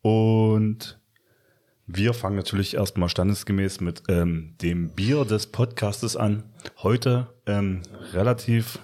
Und 0.00 1.00
wir 1.86 2.14
fangen 2.14 2.36
natürlich 2.36 2.74
erstmal 2.74 3.08
standesgemäß 3.08 3.80
mit 3.80 4.04
ähm, 4.08 4.54
dem 4.62 4.90
Bier 4.90 5.24
des 5.24 5.48
Podcastes 5.48 6.16
an. 6.16 6.44
Heute 6.84 7.34
ähm, 7.46 7.82
relativ, 8.12 8.78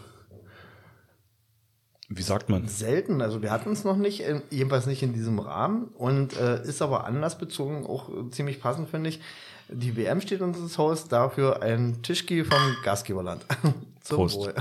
wie 2.17 2.23
sagt 2.23 2.49
man? 2.49 2.69
Selten, 2.69 3.21
also 3.23 3.43
wir 3.43 3.51
hatten 3.51 3.73
es 3.73 3.85
noch 3.85 3.97
nicht, 3.97 4.23
jedenfalls 4.51 4.87
nicht 4.87 5.03
in 5.03 5.13
diesem 5.13 5.39
Rahmen 5.39 5.89
und 5.95 6.37
äh, 6.37 6.63
ist 6.63 6.83
aber 6.83 7.05
anlassbezogen 7.05 7.87
auch 7.87 8.11
ziemlich 8.31 8.61
passend, 8.61 8.89
finde 8.89 9.11
ich. 9.11 9.21
Die 9.69 9.97
WM 9.97 10.21
steht 10.21 10.41
uns 10.41 10.59
ins 10.59 10.79
Haus, 10.79 11.09
dafür 11.09 11.63
ein 11.63 12.03
Tischki 12.03 12.45
vom 12.45 12.77
Gastgeberland. 12.85 13.47
Zum 14.01 14.17
Prost. 14.17 14.37
Wohl. 14.37 14.55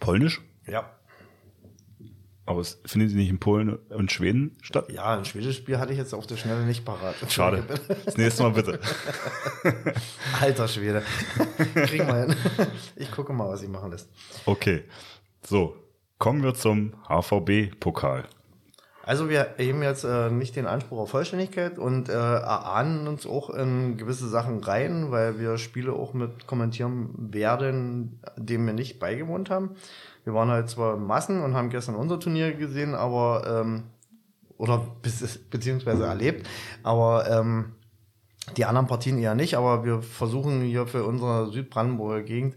Polnisch? 0.00 0.40
Ja. 0.66 0.95
Aber 2.46 2.60
es 2.60 2.80
findet 2.86 3.12
nicht 3.14 3.28
in 3.28 3.40
Polen 3.40 3.74
und 3.90 4.12
Schweden 4.12 4.56
statt? 4.62 4.88
Ja, 4.88 5.18
ein 5.18 5.24
schwedisches 5.24 5.64
Bier 5.64 5.80
hatte 5.80 5.92
ich 5.92 5.98
jetzt 5.98 6.14
auf 6.14 6.28
der 6.28 6.36
Schnelle 6.36 6.64
nicht 6.64 6.84
parat. 6.84 7.16
Schade. 7.28 7.64
Das 8.04 8.16
nächste 8.16 8.44
Mal 8.44 8.52
bitte. 8.52 8.78
Alter 10.40 10.68
Schwede. 10.68 11.02
Kriegen 11.74 12.06
wir 12.06 12.26
hin. 12.26 12.36
Ich 12.94 13.10
gucke 13.10 13.32
mal, 13.32 13.48
was 13.48 13.60
sie 13.60 13.68
machen 13.68 13.90
lässt. 13.90 14.08
Okay. 14.44 14.84
So, 15.44 15.76
kommen 16.18 16.44
wir 16.44 16.54
zum 16.54 16.92
HVB-Pokal. 17.08 18.28
Also 19.06 19.30
wir 19.30 19.54
heben 19.56 19.84
jetzt 19.84 20.02
äh, 20.02 20.30
nicht 20.30 20.56
den 20.56 20.66
Anspruch 20.66 20.98
auf 20.98 21.10
Vollständigkeit 21.10 21.78
und 21.78 22.08
äh, 22.08 22.12
erahnen 22.12 23.06
uns 23.06 23.24
auch 23.24 23.50
in 23.50 23.96
gewisse 23.96 24.28
Sachen 24.28 24.58
rein, 24.64 25.12
weil 25.12 25.38
wir 25.38 25.58
Spiele 25.58 25.92
auch 25.92 26.12
mit 26.12 26.48
kommentieren 26.48 27.10
werden, 27.16 28.20
dem 28.36 28.66
wir 28.66 28.72
nicht 28.72 28.98
beigewohnt 28.98 29.48
haben. 29.48 29.76
Wir 30.24 30.34
waren 30.34 30.50
halt 30.50 30.68
zwar 30.68 30.96
Massen 30.96 31.40
und 31.40 31.54
haben 31.54 31.70
gestern 31.70 31.94
unser 31.94 32.18
Turnier 32.18 32.52
gesehen, 32.54 32.96
aber 32.96 33.62
ähm, 33.64 33.84
oder 34.58 34.84
beziehungsweise 35.50 36.04
erlebt, 36.04 36.48
aber 36.82 37.30
ähm, 37.30 37.76
die 38.56 38.64
anderen 38.64 38.88
Partien 38.88 39.18
eher 39.18 39.36
nicht, 39.36 39.56
aber 39.56 39.84
wir 39.84 40.02
versuchen 40.02 40.62
hier 40.62 40.88
für 40.88 41.04
unsere 41.04 41.52
Südbrandenburger 41.52 42.22
Gegend 42.22 42.56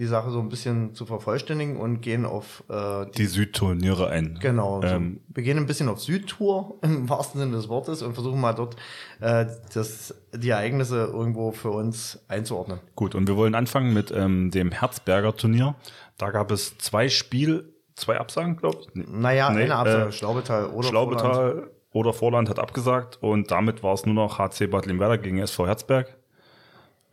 die 0.00 0.06
Sache 0.06 0.30
so 0.30 0.40
ein 0.40 0.48
bisschen 0.48 0.94
zu 0.94 1.04
vervollständigen 1.04 1.76
und 1.76 2.00
gehen 2.00 2.24
auf 2.24 2.64
äh, 2.70 3.04
Die 3.18 3.26
Südturniere 3.26 4.08
ein. 4.08 4.38
Genau. 4.40 4.82
Ähm, 4.82 5.20
so. 5.28 5.34
Wir 5.36 5.42
gehen 5.42 5.58
ein 5.58 5.66
bisschen 5.66 5.90
auf 5.90 6.00
Südtour 6.00 6.78
im 6.82 7.06
wahrsten 7.10 7.38
Sinne 7.38 7.52
des 7.52 7.68
Wortes 7.68 8.00
und 8.00 8.14
versuchen 8.14 8.40
mal 8.40 8.54
dort 8.54 8.76
äh, 9.20 9.44
das, 9.74 10.14
die 10.34 10.48
Ereignisse 10.48 11.10
irgendwo 11.12 11.52
für 11.52 11.70
uns 11.70 12.18
einzuordnen. 12.28 12.80
Gut, 12.96 13.14
und 13.14 13.28
wir 13.28 13.36
wollen 13.36 13.54
anfangen 13.54 13.92
mit 13.92 14.10
ähm, 14.10 14.50
dem 14.50 14.72
Herzberger 14.72 15.36
Turnier. 15.36 15.74
Da 16.16 16.30
gab 16.30 16.50
es 16.50 16.78
zwei 16.78 17.10
Spiel, 17.10 17.70
zwei 17.94 18.18
Absagen, 18.18 18.56
glaube 18.56 18.78
ich. 18.80 18.88
Nee. 18.94 19.04
Naja, 19.06 19.50
Nee, 19.50 19.64
eine 19.64 19.76
Absage, 19.76 20.08
äh, 20.08 20.12
Schlaubetal 20.12 20.64
oder 20.64 20.88
Vorland. 20.88 20.88
Schlaubetal 20.88 21.70
oder 21.92 22.12
Vorland 22.14 22.48
hat 22.48 22.58
abgesagt 22.58 23.18
und 23.20 23.50
damit 23.50 23.82
war 23.82 23.92
es 23.92 24.06
nur 24.06 24.14
noch 24.14 24.38
HC 24.38 24.68
Bad 24.68 24.86
Limwerder 24.86 25.18
gegen 25.18 25.40
SV 25.40 25.66
Herzberg. 25.66 26.16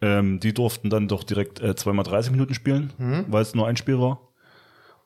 Ähm, 0.01 0.39
die 0.39 0.53
durften 0.53 0.89
dann 0.89 1.07
doch 1.07 1.23
direkt 1.23 1.59
äh, 1.61 1.75
zweimal 1.75 2.05
30 2.05 2.31
Minuten 2.31 2.53
spielen, 2.53 2.93
Mhm. 2.97 3.25
weil 3.29 3.41
es 3.41 3.55
nur 3.55 3.67
ein 3.67 3.77
Spiel 3.77 3.99
war. 3.99 4.21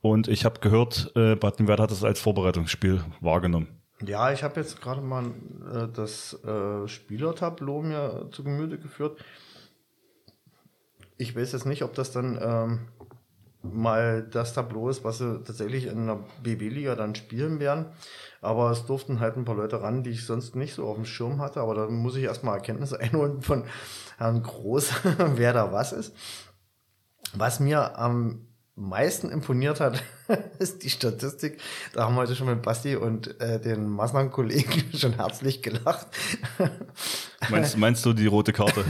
Und 0.02 0.28
ich 0.28 0.46
habe 0.46 0.60
gehört, 0.60 1.12
äh, 1.16 1.36
Bad 1.36 1.60
Limwerder 1.60 1.84
hat 1.84 1.92
es 1.92 2.04
als 2.04 2.20
Vorbereitungsspiel 2.20 3.02
wahrgenommen. 3.22 3.68
Ja, 4.06 4.32
ich 4.32 4.44
habe 4.44 4.60
jetzt 4.60 4.82
gerade 4.82 5.00
mal 5.02 5.26
äh, 5.26 5.88
das 5.94 6.34
äh, 6.44 6.88
Spielertableau 6.88 7.82
mir 7.84 8.28
zu 8.32 8.44
Gemüte 8.44 8.80
geführt. 8.80 9.20
Ich 11.18 11.36
weiß 11.36 11.52
jetzt 11.52 11.66
nicht, 11.68 11.84
ob 11.84 11.94
das 11.94 12.12
dann 12.12 12.40
ähm, 12.42 12.80
mal 13.62 14.24
das 14.32 14.54
Tableau 14.56 14.90
ist, 14.90 15.04
was 15.04 15.20
sie 15.20 15.44
tatsächlich 15.44 15.86
in 15.86 16.08
der 16.08 16.20
BB-Liga 16.42 16.96
dann 16.96 17.14
spielen 17.14 17.60
werden. 17.60 17.86
Aber 18.42 18.72
es 18.72 18.86
durften 18.86 19.20
halt 19.20 19.38
ein 19.38 19.46
paar 19.46 19.56
Leute 19.56 19.82
ran, 19.82 20.04
die 20.04 20.10
ich 20.10 20.26
sonst 20.26 20.56
nicht 20.56 20.74
so 20.74 20.88
auf 20.88 20.96
dem 20.96 21.06
Schirm 21.06 21.40
hatte. 21.40 21.62
Aber 21.62 21.76
da 21.76 21.88
muss 21.88 22.16
ich 22.16 22.24
erstmal 22.24 22.56
Erkenntnisse 22.56 23.00
einholen 23.00 23.42
von 23.42 23.66
Herrn 24.18 24.42
Groß, 24.42 24.92
wer 25.36 25.54
da 25.54 25.72
was 25.72 25.94
ist. 25.94 26.14
Was 27.34 27.60
mir 27.60 27.98
am 27.98 28.48
meisten 28.76 29.30
imponiert 29.30 29.80
hat, 29.80 30.02
ist 30.60 30.84
die 30.84 30.90
Statistik. 30.90 31.60
Da 31.94 32.06
haben 32.06 32.16
wir 32.16 32.22
heute 32.22 32.36
schon 32.36 32.48
mit 32.48 32.62
Basti 32.64 32.96
und 32.96 33.40
äh, 33.40 33.60
den 33.60 33.88
Maßnahmen-Kollegen 33.90 34.92
schon 34.98 35.14
herzlich 35.14 35.62
gelacht. 35.62 36.08
Meinst, 37.50 37.78
meinst 37.78 38.06
du 38.06 38.14
die 38.14 38.28
rote 38.28 38.54
Karte 38.54 38.84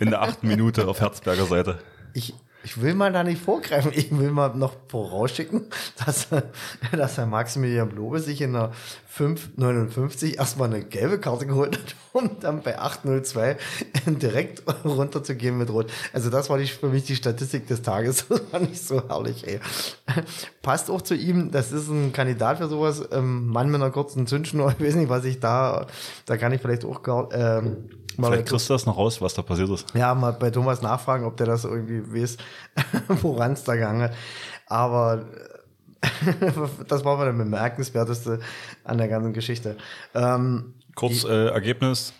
in 0.00 0.10
der 0.10 0.22
achten 0.22 0.48
Minute 0.48 0.88
auf 0.88 1.00
Herzberger 1.00 1.46
Seite? 1.46 1.78
Ich, 2.12 2.34
ich 2.66 2.82
will 2.82 2.94
mal 2.94 3.12
da 3.12 3.22
nicht 3.22 3.40
vorgreifen. 3.40 3.92
Ich 3.94 4.10
will 4.18 4.32
mal 4.32 4.48
noch 4.56 4.74
vorausschicken, 4.88 5.66
dass, 6.04 6.26
dass 6.90 7.16
Herr 7.16 7.26
Maximilian 7.26 7.88
Blobe 7.88 8.18
sich 8.18 8.40
in 8.40 8.54
der 8.54 8.72
559 9.06 10.36
erstmal 10.36 10.68
eine 10.68 10.82
gelbe 10.82 11.20
Karte 11.20 11.46
geholt 11.46 11.78
hat, 11.78 11.94
um 12.12 12.40
dann 12.40 12.62
bei 12.62 12.76
802 12.76 13.56
direkt 14.06 14.64
runterzugehen 14.84 15.56
mit 15.56 15.70
Rot. 15.70 15.92
Also 16.12 16.28
das 16.28 16.50
war 16.50 16.58
die, 16.58 16.66
für 16.66 16.88
mich 16.88 17.04
die 17.04 17.14
Statistik 17.14 17.68
des 17.68 17.82
Tages. 17.82 18.26
Das 18.36 18.52
war 18.52 18.60
nicht 18.60 18.82
so 18.82 19.08
herrlich, 19.08 19.46
ey. 19.46 19.60
Passt 20.60 20.90
auch 20.90 21.00
zu 21.00 21.14
ihm. 21.14 21.50
Das 21.52 21.72
ist 21.72 21.88
ein 21.88 22.12
Kandidat 22.12 22.58
für 22.58 22.68
sowas. 22.68 23.08
Ähm, 23.12 23.46
Mann 23.46 23.70
mit 23.70 23.80
einer 23.80 23.90
kurzen 23.90 24.26
Zündschnur. 24.26 24.74
Ich 24.78 24.84
weiß 24.84 24.94
nicht, 24.96 25.08
was 25.08 25.24
ich 25.24 25.40
da, 25.40 25.86
da 26.26 26.36
kann 26.36 26.52
ich 26.52 26.60
vielleicht 26.60 26.84
auch 26.84 27.02
gar, 27.02 27.32
ähm, 27.32 27.88
mal 28.18 28.32
Vielleicht 28.32 28.48
kriegst 28.48 28.68
du 28.68 28.74
das 28.74 28.86
noch 28.86 28.96
raus, 28.96 29.20
was 29.20 29.34
da 29.34 29.42
passiert 29.42 29.70
ist. 29.70 29.86
ja, 29.94 30.14
mal 30.14 30.32
bei 30.32 30.50
Thomas 30.50 30.82
nachfragen, 30.82 31.24
ob 31.24 31.36
der 31.36 31.46
das 31.46 31.64
irgendwie 31.64 32.02
weiß, 32.14 32.36
woran 33.22 33.52
es 33.52 33.64
da 33.64 33.74
gegangen 33.74 34.02
hat. 34.02 34.14
Aber 34.66 35.26
äh, 36.02 36.42
das 36.88 37.04
war 37.04 37.14
aber 37.14 37.26
der 37.26 37.32
bemerkenswerteste 37.32 38.40
an 38.84 38.98
der 38.98 39.08
ganzen 39.08 39.32
Geschichte. 39.32 39.76
Ähm, 40.14 40.74
Kurz 40.94 41.24
äh, 41.24 41.48
Ergebnis. 41.48 42.12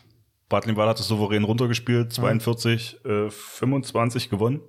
Bad 0.49 0.67
Limweiler 0.67 0.91
hat 0.91 1.01
es 1.01 1.09
souverän 1.09 1.45
runtergespielt, 1.45 2.13
42, 2.13 3.05
äh, 3.05 3.31
25 3.31 4.31
gewonnen. 4.31 4.61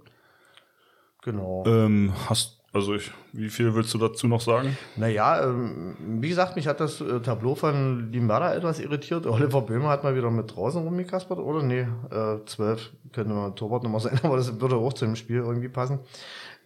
Genau. 1.22 1.64
Ähm, 1.68 2.14
hast, 2.28 2.57
also 2.78 2.96
ich, 2.96 3.12
wie 3.34 3.50
viel 3.50 3.76
willst 3.76 3.94
du 3.94 3.98
dazu 3.98 4.28
noch 4.28 4.42
sagen? 4.42 4.78
Naja, 4.96 5.44
ähm, 5.44 5.98
wie 6.00 6.30
gesagt, 6.30 6.56
mich 6.56 6.68
hat 6.68 6.80
das 6.80 7.02
äh, 7.02 7.20
Tableau 7.20 7.56
von 7.56 8.12
Limberda 8.12 8.54
etwas 8.54 8.80
irritiert. 8.80 9.26
Oliver 9.26 9.62
Böhmer 9.62 9.90
hat 9.90 10.04
mal 10.04 10.16
wieder 10.16 10.32
mit 10.32 10.56
draußen 10.56 10.82
rumgekaspert, 10.82 11.40
oder? 11.40 11.64
Nee, 11.64 11.88
äh, 12.12 12.46
12 12.46 12.94
könnte 13.12 13.34
mal 13.34 13.52
Torwartnummer 13.52 14.00
sein, 14.00 14.20
aber 14.24 14.38
das 14.38 14.62
würde 14.62 14.78
auch 14.78 14.94
zu 14.94 15.06
dem 15.06 15.16
Spiel 15.16 15.38
irgendwie 15.38 15.70
passen. 15.70 16.00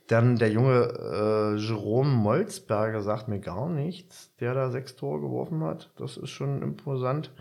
Dann 0.07 0.37
der 0.37 0.51
junge 0.51 1.55
äh, 1.55 1.55
Jerome 1.57 2.09
Molzberger 2.09 3.01
sagt 3.01 3.29
mir 3.29 3.39
gar 3.39 3.69
nichts, 3.69 4.35
der 4.39 4.53
da 4.53 4.69
sechs 4.69 4.95
Tore 4.95 5.21
geworfen 5.21 5.63
hat. 5.63 5.91
Das 5.97 6.17
ist 6.17 6.29
schon 6.29 6.61
imposant 6.61 7.31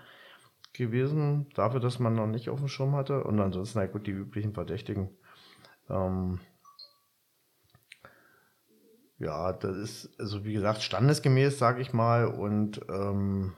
gewesen, 0.73 1.47
dafür, 1.55 1.81
dass 1.81 1.99
man 1.99 2.15
noch 2.15 2.29
nicht 2.29 2.49
auf 2.49 2.61
dem 2.61 2.69
Schirm 2.69 2.95
hatte. 2.95 3.25
Und 3.25 3.41
ansonsten, 3.41 3.81
na 3.81 3.87
gut, 3.87 4.07
die 4.07 4.13
üblichen 4.13 4.55
Verdächtigen. 4.55 5.09
Ähm, 5.89 6.39
ja, 9.21 9.53
das 9.53 9.77
ist, 9.77 10.11
also 10.19 10.45
wie 10.45 10.55
gesagt, 10.55 10.83
standesgemäß, 10.83 11.59
sage 11.59 11.83
ich 11.83 11.93
mal. 11.93 12.27
Und 12.27 12.81
ähm, 12.89 13.53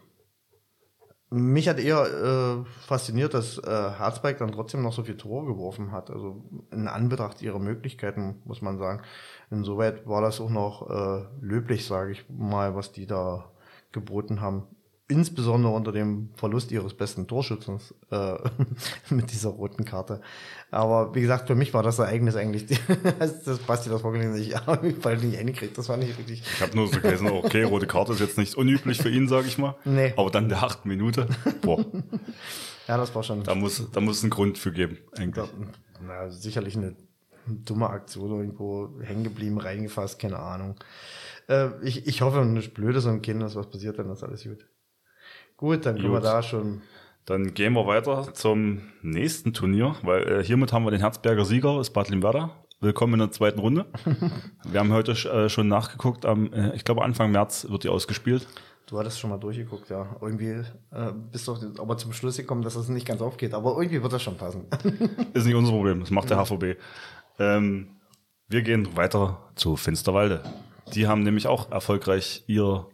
mich 1.31 1.69
hat 1.69 1.79
eher 1.79 2.03
äh, 2.03 2.65
fasziniert, 2.87 3.33
dass 3.33 3.59
äh, 3.59 3.71
Herzberg 3.71 4.39
dann 4.39 4.53
trotzdem 4.53 4.83
noch 4.83 4.93
so 4.93 5.05
viel 5.05 5.17
Tore 5.17 5.47
geworfen 5.47 5.93
hat. 5.93 6.11
Also 6.11 6.45
in 6.73 6.89
Anbetracht 6.89 7.41
ihrer 7.43 7.61
Möglichkeiten, 7.61 8.43
muss 8.45 8.61
man 8.61 8.77
sagen. 8.77 9.03
Insoweit 9.51 10.07
war 10.07 10.21
das 10.21 10.41
auch 10.41 10.51
noch 10.51 10.91
äh, 10.91 11.25
löblich, 11.41 11.87
sage 11.87 12.11
ich 12.11 12.29
mal, 12.29 12.75
was 12.75 12.91
die 12.91 13.07
da 13.07 13.51
geboten 13.93 14.41
haben 14.41 14.67
insbesondere 15.13 15.73
unter 15.73 15.93
dem 15.93 16.31
Verlust 16.35 16.73
ihres 16.73 16.95
besten 16.95 17.27
Torschützens 17.27 17.95
äh, 18.11 18.35
mit 19.11 19.31
dieser 19.31 19.51
roten 19.51 19.85
Karte. 19.85 20.21
Aber 20.71 21.15
wie 21.15 21.21
gesagt, 21.21 21.47
für 21.47 21.55
mich 21.55 21.75
war 21.75 21.83
das 21.83 21.99
Ereignis 21.99 22.35
eigentlich, 22.35 22.67
das 23.19 23.59
Basti 23.59 23.91
das 23.91 24.01
vorgelesen 24.01 24.41
ich 24.41 24.55
weil 25.05 25.19
nicht 25.19 25.37
hingekriegt. 25.37 25.77
Das 25.77 25.89
war 25.89 25.97
nicht 25.97 26.19
richtig. 26.19 26.43
Ich 26.43 26.61
habe 26.63 26.75
nur 26.75 26.89
so 26.89 27.01
gelesen, 27.01 27.29
okay, 27.29 27.63
rote 27.63 27.87
Karte 27.87 28.13
ist 28.13 28.21
jetzt 28.21 28.39
nicht 28.39 28.57
unüblich 28.57 28.99
für 28.99 29.11
ihn, 29.11 29.29
sage 29.29 29.47
ich 29.47 29.59
mal. 29.59 29.77
Nee. 29.85 30.15
Aber 30.17 30.31
dann 30.31 30.49
der 30.49 30.63
acht 30.63 30.87
Minute, 30.87 31.29
boah. 31.61 31.85
ja, 32.89 32.97
das 32.97 33.15
war 33.15 33.23
schon. 33.23 33.45
Da 33.45 33.55
muss, 33.55 33.91
da 33.93 34.01
muss 34.01 34.19
es 34.19 34.23
einen 34.25 34.31
Grund 34.31 34.59
für 34.59 34.73
geben, 34.73 34.99
eigentlich. 35.17 35.47
Na, 36.05 36.31
sicherlich 36.31 36.77
eine 36.77 36.97
dumme 37.47 37.91
Aktion 37.91 38.31
irgendwo 38.41 38.91
hängen 39.03 39.25
geblieben, 39.25 39.59
reingefasst, 39.59 40.19
keine 40.19 40.39
Ahnung. 40.39 40.77
Äh, 41.49 41.69
ich, 41.83 42.07
ich 42.07 42.23
hoffe, 42.23 42.45
nicht 42.45 42.75
blödes 42.75 43.07
und 43.07 43.23
Kind, 43.23 43.43
was 43.43 43.71
passiert, 43.71 43.99
dann 43.99 44.11
ist 44.11 44.23
alles 44.23 44.45
gut. 44.45 44.67
Gut, 45.57 45.87
dann 45.87 45.97
können 45.97 46.13
wir 46.13 46.21
da 46.21 46.43
schon. 46.43 46.83
Dann 47.25 47.55
gehen 47.55 47.75
wir 47.75 47.87
weiter 47.87 48.35
zum 48.35 48.83
nächsten 49.01 49.53
Turnier, 49.53 49.95
weil 50.03 50.23
äh, 50.29 50.45
hiermit 50.45 50.73
haben 50.73 50.85
wir 50.85 50.91
den 50.91 51.01
Herzberger 51.01 51.45
Sieger, 51.45 51.81
ist 51.81 51.91
Bad 51.91 52.09
Limwerder. 52.09 52.51
Willkommen 52.81 53.15
in 53.15 53.21
der 53.21 53.31
zweiten 53.31 53.61
Runde. 53.61 53.87
wir 54.65 54.81
haben 54.81 54.93
heute 54.93 55.13
äh, 55.13 55.49
schon 55.49 55.69
nachgeguckt, 55.69 56.27
am, 56.27 56.53
äh, 56.53 56.75
ich 56.75 56.85
glaube 56.85 57.03
Anfang 57.05 57.31
März 57.31 57.69
wird 57.69 57.85
die 57.85 57.89
ausgespielt. 57.89 58.49
Du 58.87 58.99
hattest 58.99 59.21
schon 59.21 59.31
mal 59.31 59.39
durchgeguckt, 59.39 59.89
ja. 59.89 60.17
Irgendwie 60.21 60.65
äh, 60.91 61.13
bist 61.31 61.47
du 61.47 61.57
aber 61.79 61.97
zum 61.97 62.13
Schluss 62.13 62.37
gekommen, 62.37 62.63
dass 62.63 62.75
das 62.75 62.89
nicht 62.89 63.07
ganz 63.07 63.23
aufgeht. 63.23 63.55
Aber 63.55 63.77
irgendwie 63.77 64.03
wird 64.03 64.13
das 64.13 64.23
schon 64.23 64.37
passen. 64.37 64.67
ist 65.33 65.47
nicht 65.47 65.55
unser 65.55 65.73
Problem, 65.73 66.01
das 66.01 66.11
macht 66.11 66.29
der 66.29 66.45
HVB. 66.45 66.77
Ähm, 67.39 68.01
wir 68.49 68.63
gehen 68.63 68.97
weiter 68.97 69.39
zu 69.55 69.77
Finsterwalde. 69.77 70.43
Die 70.95 71.07
haben 71.07 71.23
nämlich 71.23 71.47
auch 71.47 71.71
erfolgreich 71.71 72.43
ihr 72.49 72.87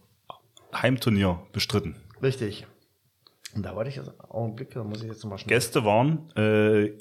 Heimturnier 0.73 1.41
bestritten. 1.53 1.97
Richtig. 2.23 2.67
Und 3.55 3.65
da 3.65 3.75
wollte 3.75 3.91
ich 3.91 3.97
jetzt 3.97 4.13
Augenblick, 4.29 4.71
da 4.71 4.85
muss 4.85 5.03
ich 5.03 5.09
jetzt 5.09 5.25
mal 5.25 5.39
schnell. 5.39 5.57
Gäste 5.57 5.85
waren 5.85 6.31
äh, 6.37 6.93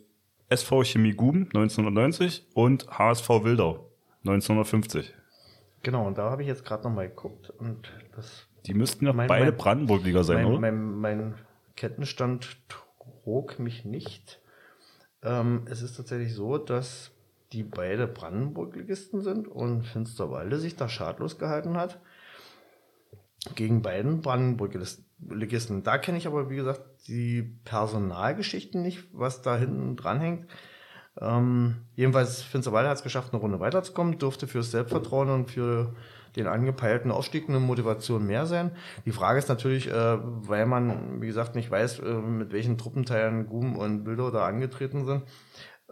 SV 0.49 0.83
Chemie 0.83 1.13
Guben 1.13 1.43
1990 1.45 2.47
und 2.53 2.87
HSV 2.89 3.29
Wildau 3.43 3.91
1950. 4.25 5.13
Genau, 5.83 6.07
und 6.07 6.17
da 6.17 6.29
habe 6.29 6.41
ich 6.41 6.47
jetzt 6.47 6.65
gerade 6.65 6.83
nochmal 6.83 7.09
geguckt 7.09 7.49
und 7.49 7.91
das. 8.15 8.47
Die 8.65 8.73
müssten 8.73 9.05
ja 9.05 9.13
mein, 9.13 9.27
beide 9.27 9.51
Brandenburg-Liga 9.51 10.23
sein, 10.23 10.37
mein, 10.37 10.45
oder? 10.45 10.59
Mein, 10.59 10.95
mein, 10.95 11.35
Kettenstand 11.75 12.57
trug 12.67 13.59
mich 13.59 13.85
nicht. 13.85 14.41
Ähm, 15.21 15.65
es 15.69 15.81
ist 15.81 15.95
tatsächlich 15.95 16.33
so, 16.33 16.57
dass 16.57 17.11
die 17.53 17.63
beide 17.63 18.07
Brandenburg-Ligisten 18.07 19.21
sind 19.21 19.47
und 19.47 19.83
Finsterwalde 19.83 20.57
sich 20.57 20.75
da 20.75 20.89
schadlos 20.89 21.37
gehalten 21.37 21.77
hat 21.77 21.99
gegen 23.55 23.81
beiden 23.81 24.21
Brandenburg-Ligisten. 24.21 25.05
Da 25.19 25.97
kenne 25.97 26.17
ich 26.17 26.27
aber, 26.27 26.49
wie 26.49 26.55
gesagt, 26.55 26.81
die 27.07 27.41
Personalgeschichten 27.63 28.81
nicht, 28.81 29.07
was 29.11 29.41
da 29.41 29.57
hinten 29.57 29.95
dran 29.95 30.19
hängt. 30.19 30.47
Ähm, 31.19 31.77
jedenfalls, 31.95 32.43
Finsterwalde 32.43 32.89
hat 32.89 32.97
es 32.97 33.03
geschafft, 33.03 33.33
eine 33.33 33.41
Runde 33.41 33.59
weiterzukommen, 33.59 34.19
dürfte 34.19 34.47
fürs 34.47 34.71
Selbstvertrauen 34.71 35.29
und 35.29 35.49
für 35.49 35.95
den 36.35 36.47
angepeilten 36.47 37.11
Aufstieg 37.11 37.49
eine 37.49 37.59
Motivation 37.59 38.25
mehr 38.25 38.45
sein. 38.45 38.71
Die 39.05 39.11
Frage 39.11 39.39
ist 39.39 39.49
natürlich, 39.49 39.89
äh, 39.89 40.17
weil 40.21 40.67
man, 40.67 41.19
wie 41.21 41.27
gesagt, 41.27 41.55
nicht 41.55 41.71
weiß, 41.71 41.99
äh, 41.99 42.13
mit 42.13 42.53
welchen 42.53 42.77
Truppenteilen 42.77 43.47
Gum 43.47 43.75
und 43.75 44.03
Bilder 44.03 44.29
da 44.29 44.45
angetreten 44.45 45.05
sind, 45.05 45.23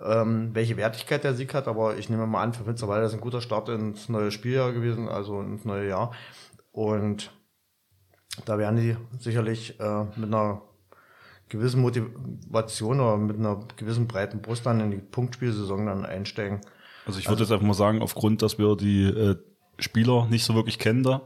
ähm, 0.04 0.52
welche 0.54 0.78
Wertigkeit 0.78 1.24
der 1.24 1.34
Sieg 1.34 1.54
hat, 1.56 1.68
aber 1.68 1.98
ich 1.98 2.10
nehme 2.10 2.28
mal 2.28 2.44
an, 2.44 2.54
für 2.54 2.66
Finsterwalde 2.66 3.08
ist 3.08 3.14
ein 3.14 3.22
guter 3.22 3.42
Start 3.42 3.70
ins 3.70 4.08
neue 4.10 4.30
Spieljahr 4.30 4.72
gewesen, 4.74 5.10
also 5.10 5.42
ins 5.42 5.66
neue 5.66 5.88
Jahr. 5.88 6.12
Und 6.72 7.32
da 8.46 8.58
werden 8.58 8.78
die 8.78 8.98
sicherlich 9.20 9.80
äh, 9.80 10.04
mit 10.16 10.34
einer 10.34 10.62
gewissen 11.50 11.82
Motivation 11.82 13.00
oder 13.00 13.18
mit 13.18 13.38
einer 13.38 13.60
gewissen 13.78 14.08
breiten 14.08 14.42
Brust 14.42 14.66
dann 14.66 14.80
in 14.80 14.92
die 14.92 14.98
Punktspielsaison 14.98 15.86
dann 15.86 16.06
einsteigen. 16.06 16.62
Also 17.06 17.20
ich 17.20 17.26
würde 17.26 17.42
also, 17.42 17.44
jetzt 17.44 17.52
einfach 17.52 17.68
mal 17.68 17.74
sagen, 17.74 18.02
aufgrund, 18.02 18.42
dass 18.42 18.58
wir 18.58 18.76
die 18.76 19.04
äh, 19.04 19.36
Spieler 19.80 20.26
nicht 20.30 20.44
so 20.44 20.56
wirklich 20.56 20.80
kennen 20.80 21.04
da, 21.04 21.22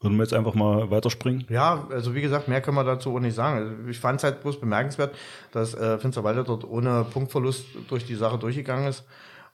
würden 0.00 0.16
wir 0.16 0.22
jetzt 0.22 0.34
einfach 0.34 0.54
mal 0.54 0.90
weiterspringen? 0.90 1.46
Ja, 1.48 1.86
also 1.90 2.14
wie 2.14 2.20
gesagt, 2.20 2.46
mehr 2.46 2.60
können 2.60 2.76
wir 2.76 2.84
dazu 2.84 3.14
auch 3.14 3.20
nicht 3.20 3.34
sagen. 3.34 3.58
Also 3.58 3.88
ich 3.88 3.98
fand 3.98 4.18
es 4.18 4.24
halt 4.24 4.42
bloß 4.42 4.60
bemerkenswert, 4.60 5.14
dass 5.50 5.74
äh, 5.74 5.98
Finsterwalde 5.98 6.44
dort 6.44 6.64
ohne 6.64 7.04
Punktverlust 7.10 7.64
durch 7.88 8.04
die 8.04 8.14
Sache 8.14 8.38
durchgegangen 8.38 8.86
ist. 8.86 9.04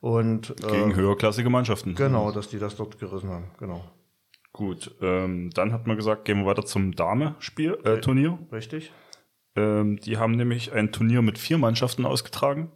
Und, 0.01 0.51
äh, 0.65 0.71
Gegen 0.71 0.97
höherklassige 0.97 1.51
Mannschaften. 1.51 1.95
Genau, 1.95 2.33
dass 2.33 2.49
die 2.49 2.59
das 2.59 2.75
dort 2.75 2.99
gerissen 2.99 3.31
haben, 3.31 3.51
genau. 3.59 3.85
Gut, 4.61 4.95
ähm, 5.01 5.49
dann 5.55 5.73
hat 5.73 5.87
man 5.87 5.97
gesagt, 5.97 6.27
gehen 6.27 6.41
wir 6.41 6.45
weiter 6.45 6.67
zum 6.67 6.95
Dame-Spiel, 6.95 7.79
äh, 7.83 7.97
Turnier. 7.97 8.39
Richtig. 8.53 8.93
Ähm, 9.57 9.97
die 9.97 10.19
haben 10.19 10.33
nämlich 10.33 10.75
ein 10.75 10.93
Turnier 10.93 11.23
mit 11.23 11.39
vier 11.39 11.57
Mannschaften 11.57 12.05
ausgetragen. 12.05 12.71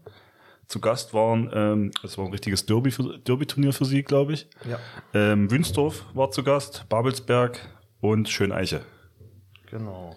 Zu 0.67 0.81
Gast 0.81 1.13
waren, 1.13 1.51
ähm, 1.53 1.91
das 2.01 2.17
war 2.17 2.25
ein 2.25 2.31
richtiges 2.31 2.65
Derby 2.65 2.91
für, 2.91 3.19
Derby-Turnier 3.19 3.75
für 3.75 3.85
sie, 3.85 4.03
glaube 4.03 4.33
ich. 4.33 4.49
Ja. 4.67 4.79
Ähm, 5.13 5.51
Wünsdorf 5.51 6.07
war 6.15 6.31
zu 6.31 6.43
Gast, 6.43 6.89
Babelsberg 6.89 7.61
und 8.01 8.31
Schöneiche. 8.31 8.81
Genau. 9.71 10.17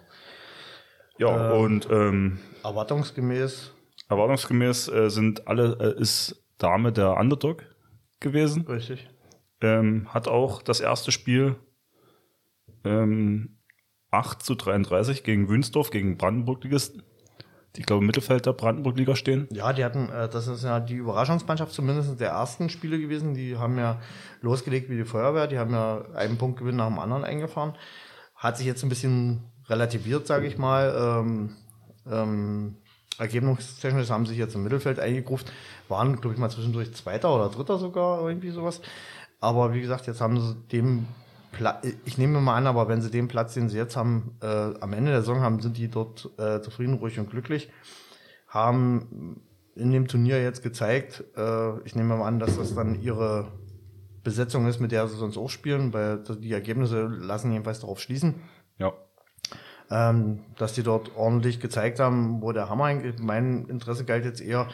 Ja, 1.18 1.52
ähm, 1.52 1.60
und 1.60 1.88
ähm, 1.90 2.38
erwartungsgemäß. 2.64 3.74
Erwartungsgemäß 4.08 4.88
äh, 4.88 5.10
sind 5.10 5.46
alle, 5.46 5.76
äh, 5.98 6.00
ist 6.00 6.42
Dame 6.56 6.92
der 6.92 7.18
Underdog 7.18 7.66
gewesen. 8.20 8.66
Richtig 8.66 9.06
ähm, 9.60 10.12
hat 10.12 10.28
auch 10.28 10.62
das 10.62 10.80
erste 10.80 11.12
Spiel 11.12 11.56
ähm, 12.84 13.58
8 14.10 14.42
zu 14.42 14.54
33 14.54 15.22
gegen 15.22 15.48
Wünsdorf, 15.48 15.90
gegen 15.90 16.16
Brandenburg-Ligisten. 16.16 17.02
Die, 17.76 17.82
glaube, 17.82 18.00
im 18.00 18.06
Mittelfeld 18.06 18.46
der 18.46 18.54
Brandenburg-Liga 18.54 19.14
stehen. 19.14 19.46
Ja, 19.52 19.72
die 19.72 19.84
hatten, 19.84 20.08
äh, 20.08 20.28
das 20.28 20.48
ist 20.48 20.64
ja 20.64 20.80
die 20.80 20.94
Überraschungsmannschaft 20.94 21.72
zumindest 21.72 22.18
der 22.18 22.30
ersten 22.30 22.70
Spiele 22.70 22.98
gewesen. 22.98 23.34
Die 23.34 23.56
haben 23.56 23.78
ja 23.78 24.00
losgelegt 24.40 24.88
wie 24.88 24.96
die 24.96 25.04
Feuerwehr. 25.04 25.46
Die 25.46 25.58
haben 25.58 25.72
ja 25.72 26.02
einen 26.14 26.38
Punktgewinn 26.38 26.76
nach 26.76 26.88
dem 26.88 26.98
anderen 26.98 27.24
eingefahren. 27.24 27.74
Hat 28.34 28.56
sich 28.56 28.66
jetzt 28.66 28.82
ein 28.82 28.88
bisschen 28.88 29.44
relativiert, 29.68 30.26
sage 30.26 30.46
ich 30.46 30.56
mal. 30.56 31.22
Ähm, 31.22 31.56
ähm, 32.10 32.76
ergebnistechnisch 33.18 34.10
haben 34.10 34.26
sich 34.26 34.38
jetzt 34.38 34.54
im 34.54 34.62
Mittelfeld 34.62 34.98
eingegruft. 34.98 35.52
Waren, 35.88 36.20
glaube 36.20 36.34
ich, 36.34 36.40
mal 36.40 36.50
zwischendurch 36.50 36.94
Zweiter 36.94 37.34
oder 37.34 37.48
Dritter 37.48 37.78
sogar, 37.78 38.26
irgendwie 38.26 38.50
sowas. 38.50 38.80
Aber 39.40 39.72
wie 39.72 39.80
gesagt, 39.80 40.06
jetzt 40.06 40.20
haben 40.20 40.40
sie 40.40 40.54
dem 40.72 41.06
Platz, 41.52 41.86
ich 42.04 42.18
nehme 42.18 42.40
mal 42.40 42.56
an, 42.56 42.66
aber 42.66 42.88
wenn 42.88 43.00
sie 43.00 43.10
den 43.10 43.28
Platz, 43.28 43.54
den 43.54 43.68
sie 43.68 43.76
jetzt 43.76 43.96
haben, 43.96 44.36
äh, 44.42 44.46
am 44.46 44.92
Ende 44.92 45.12
der 45.12 45.20
Saison 45.20 45.40
haben, 45.40 45.60
sind 45.60 45.76
die 45.76 45.88
dort 45.88 46.30
äh, 46.38 46.60
zufrieden, 46.60 46.94
ruhig 46.94 47.18
und 47.18 47.30
glücklich. 47.30 47.70
Haben 48.48 49.40
in 49.74 49.92
dem 49.92 50.08
Turnier 50.08 50.42
jetzt 50.42 50.62
gezeigt, 50.62 51.24
äh, 51.36 51.78
ich 51.84 51.94
nehme 51.94 52.16
mal 52.16 52.26
an, 52.26 52.38
dass 52.38 52.56
das 52.56 52.74
dann 52.74 53.00
ihre 53.00 53.52
Besetzung 54.24 54.66
ist, 54.66 54.80
mit 54.80 54.92
der 54.92 55.06
sie 55.08 55.16
sonst 55.16 55.38
auch 55.38 55.48
spielen, 55.48 55.92
weil 55.92 56.18
die 56.18 56.52
Ergebnisse 56.52 57.06
lassen 57.06 57.52
jedenfalls 57.52 57.80
darauf 57.80 58.00
schließen. 58.00 58.34
Ja. 58.78 58.92
Ähm, 59.90 60.40
dass 60.58 60.74
die 60.74 60.82
dort 60.82 61.16
ordentlich 61.16 61.60
gezeigt 61.60 61.98
haben, 61.98 62.42
wo 62.42 62.52
der 62.52 62.68
Hammer. 62.68 62.94
Mein 63.20 63.66
Interesse 63.68 64.04
galt 64.04 64.26
jetzt 64.26 64.42
eher, 64.42 64.68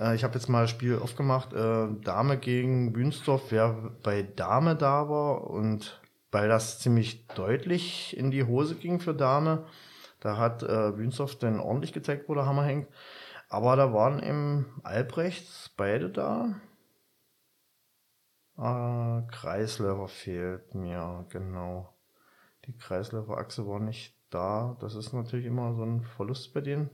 äh, 0.00 0.14
ich 0.14 0.24
habe 0.24 0.34
jetzt 0.34 0.48
mal 0.48 0.62
ein 0.62 0.68
Spiel 0.68 0.98
aufgemacht, 0.98 1.52
äh, 1.52 1.88
Dame 2.02 2.38
gegen 2.38 2.92
Bünsdorf, 2.92 3.50
wer 3.50 3.92
bei 4.02 4.22
Dame 4.22 4.74
da 4.74 5.08
war 5.08 5.48
und 5.48 6.00
weil 6.32 6.48
das 6.48 6.78
ziemlich 6.80 7.26
deutlich 7.28 8.16
in 8.16 8.30
die 8.30 8.44
Hose 8.44 8.76
ging 8.76 9.00
für 9.00 9.14
Dame, 9.14 9.66
da 10.20 10.36
hat 10.36 10.62
äh, 10.62 10.92
Bünsdorf 10.92 11.36
dann 11.38 11.60
ordentlich 11.60 11.92
gezeigt, 11.92 12.28
wo 12.28 12.34
der 12.34 12.46
Hammer 12.46 12.64
hängt. 12.64 12.88
Aber 13.48 13.74
da 13.76 13.92
waren 13.92 14.20
im 14.20 14.66
Albrechts 14.84 15.70
beide 15.76 16.08
da. 16.10 16.54
Ah, 18.56 19.22
Kreisläufer 19.32 20.06
fehlt 20.06 20.74
mir, 20.74 21.26
genau. 21.30 21.92
Die 22.66 22.76
Kreisläuferachse 22.76 23.66
war 23.66 23.80
nicht 23.80 24.14
da. 24.30 24.76
Das 24.80 24.94
ist 24.94 25.12
natürlich 25.12 25.46
immer 25.46 25.74
so 25.74 25.82
ein 25.82 26.04
Verlust 26.04 26.54
bei 26.54 26.60
denen. 26.60 26.90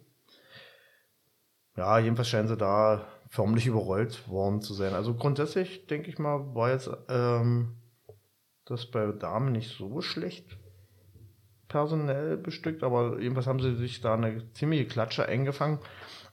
Ja, 1.76 1.99
jedenfalls 1.99 2.28
scheinen 2.28 2.49
sie 2.49 2.56
da 2.56 3.06
förmlich 3.28 3.66
überrollt 3.66 4.28
worden 4.28 4.62
zu 4.62 4.73
sein. 4.75 4.95
Also 4.95 5.14
grundsätzlich, 5.14 5.87
denke 5.87 6.09
ich 6.09 6.18
mal, 6.18 6.54
war 6.54 6.71
jetzt 6.71 6.90
ähm, 7.09 7.76
das 8.64 8.87
bei 8.87 9.12
Damen 9.12 9.52
nicht 9.52 9.76
so 9.76 10.00
schlecht 10.00 10.56
personell 11.68 12.37
bestückt, 12.37 12.83
aber 12.83 13.18
jedenfalls 13.21 13.47
haben 13.47 13.61
sie 13.61 13.75
sich 13.75 14.00
da 14.00 14.14
eine 14.14 14.52
ziemliche 14.52 14.87
Klatsche 14.87 15.26
eingefangen. 15.26 15.78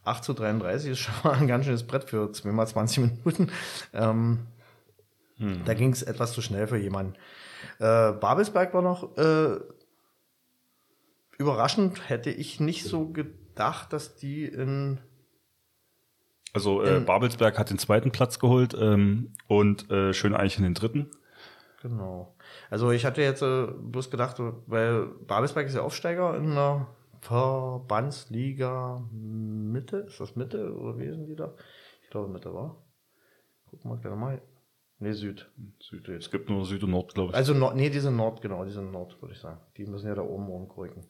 8 0.05 0.23
zu 0.23 0.33
33 0.33 0.91
ist 0.91 0.99
schon 0.99 1.15
mal 1.23 1.33
ein 1.33 1.47
ganz 1.47 1.65
schönes 1.65 1.87
Brett 1.87 2.09
für 2.09 2.31
zweimal 2.31 2.67
20 2.67 2.97
Minuten. 2.99 3.51
Ähm, 3.93 4.47
hm. 5.37 5.65
Da 5.65 5.73
ging 5.73 5.91
es 5.91 6.03
etwas 6.03 6.33
zu 6.33 6.41
schnell 6.41 6.67
für 6.67 6.77
jemanden. 6.77 7.15
Äh, 7.79 8.11
Babelsberg 8.11 8.73
war 8.73 8.81
noch 8.81 9.17
äh, 9.17 9.59
überraschend, 11.37 12.09
hätte 12.09 12.29
ich 12.29 12.59
nicht 12.59 12.83
so 12.85 13.07
gedacht, 13.07 13.91
dass 13.93 14.15
die 14.15 14.45
in 14.45 14.99
also 16.53 16.83
äh, 16.83 16.99
Babelsberg 16.99 17.57
hat 17.57 17.69
den 17.69 17.79
zweiten 17.79 18.11
Platz 18.11 18.39
geholt 18.39 18.75
ähm, 18.79 19.33
und 19.47 19.89
äh, 19.89 20.13
Schöneichen 20.13 20.63
den 20.63 20.75
dritten. 20.75 21.09
Genau. 21.81 22.35
Also 22.69 22.91
ich 22.91 23.05
hatte 23.05 23.21
jetzt 23.21 23.41
äh, 23.41 23.67
bloß 23.67 24.09
gedacht, 24.09 24.37
weil 24.67 25.07
Babelsberg 25.27 25.67
ist 25.67 25.75
ja 25.75 25.81
Aufsteiger 25.81 26.37
in 26.37 26.55
der 26.55 26.87
Verbandsliga 27.21 29.03
Mitte. 29.11 29.97
Ist 30.07 30.19
das 30.19 30.35
Mitte 30.35 30.73
oder 30.75 30.97
wie 30.97 31.09
sind 31.09 31.25
die 31.25 31.35
da? 31.35 31.53
Ich 32.03 32.09
glaube 32.09 32.31
Mitte 32.31 32.53
war. 32.53 32.83
Gucken 33.69 33.91
wir 33.91 33.97
gleich 33.97 34.15
mal. 34.15 34.41
Nee, 34.99 35.13
Süd. 35.13 35.49
Süd. 35.81 36.07
Es 36.07 36.31
gibt 36.31 36.49
nur 36.49 36.65
Süd 36.65 36.83
und 36.83 36.91
Nord, 36.91 37.13
glaube 37.13 37.31
ich. 37.31 37.35
Also 37.35 37.53
Nord, 37.53 37.75
nee, 37.75 37.89
die 37.89 37.99
sind 37.99 38.15
Nord, 38.15 38.41
genau, 38.41 38.63
die 38.63 38.71
sind 38.71 38.91
Nord, 38.91 39.21
würde 39.21 39.33
ich 39.33 39.39
sagen. 39.39 39.59
Die 39.75 39.85
müssen 39.85 40.07
ja 40.07 40.15
da 40.15 40.21
oben 40.21 40.47
rumkrücken. 40.47 41.05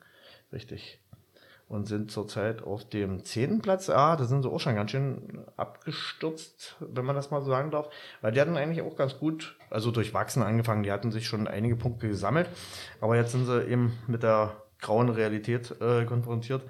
Richtig. 0.51 1.02
Und 1.73 1.87
sind 1.87 2.11
zurzeit 2.11 2.61
auf 2.61 2.87
dem 2.87 3.25
zehnten 3.25 3.59
Platz. 3.63 3.89
Ah, 3.89 4.15
da 4.15 4.25
sind 4.25 4.43
sie 4.43 4.49
auch 4.49 4.59
schon 4.59 4.75
ganz 4.75 4.91
schön 4.91 5.43
abgestürzt, 5.57 6.75
wenn 6.79 7.03
man 7.03 7.15
das 7.15 7.31
mal 7.31 7.41
so 7.41 7.47
sagen 7.47 7.71
darf. 7.71 7.89
Weil 8.21 8.31
die 8.31 8.39
hatten 8.39 8.57
eigentlich 8.57 8.83
auch 8.83 8.95
ganz 8.95 9.17
gut, 9.17 9.57
also 9.71 9.89
durchwachsen 9.89 10.43
angefangen. 10.43 10.83
Die 10.83 10.91
hatten 10.91 11.11
sich 11.11 11.25
schon 11.25 11.47
einige 11.47 11.75
Punkte 11.75 12.07
gesammelt. 12.07 12.47
Aber 13.01 13.15
jetzt 13.15 13.31
sind 13.31 13.47
sie 13.47 13.63
eben 13.63 13.97
mit 14.05 14.21
der 14.21 14.51
grauen 14.81 15.09
Realität 15.09 15.73
äh, 15.81 16.05
konfrontiert 16.05 16.61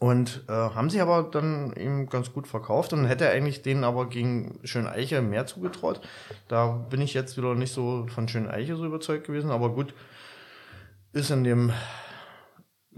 und 0.00 0.42
äh, 0.48 0.52
haben 0.52 0.90
sich 0.90 1.00
aber 1.00 1.22
dann 1.22 1.72
eben 1.74 2.08
ganz 2.08 2.32
gut 2.32 2.48
verkauft 2.48 2.92
und 2.92 3.04
hätte 3.04 3.28
eigentlich 3.28 3.62
denen 3.62 3.84
aber 3.84 4.08
gegen 4.08 4.58
Schön 4.64 4.88
Eiche 4.88 5.22
mehr 5.22 5.46
zugetraut. 5.46 6.00
Da 6.48 6.66
bin 6.90 7.00
ich 7.00 7.14
jetzt 7.14 7.36
wieder 7.36 7.54
nicht 7.54 7.72
so 7.72 8.08
von 8.08 8.26
Schön 8.26 8.48
Eiche 8.48 8.74
so 8.74 8.84
überzeugt 8.84 9.28
gewesen, 9.28 9.52
aber 9.52 9.70
gut, 9.70 9.94
ist 11.12 11.30
in 11.30 11.44
dem. 11.44 11.72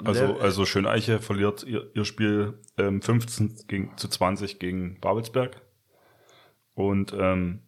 Also, 0.02 0.38
also 0.38 0.66
Schön 0.66 0.86
Eiche 0.86 1.20
verliert 1.20 1.62
ihr, 1.62 1.90
ihr 1.94 2.04
Spiel 2.04 2.58
ähm, 2.78 3.00
15 3.00 3.66
gegen, 3.68 3.96
zu 3.96 4.08
20 4.08 4.58
gegen 4.58 4.98
Babelsberg. 5.00 5.60
Und 6.74 7.14
ähm, 7.16 7.60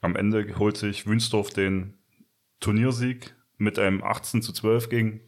am 0.00 0.16
Ende 0.16 0.58
holt 0.58 0.76
sich 0.76 1.06
Wünsdorf 1.06 1.50
den 1.50 1.98
Turniersieg 2.60 3.34
mit 3.56 3.78
einem 3.78 4.02
18 4.02 4.42
zu 4.42 4.52
12 4.52 4.88
gegen 4.90 5.20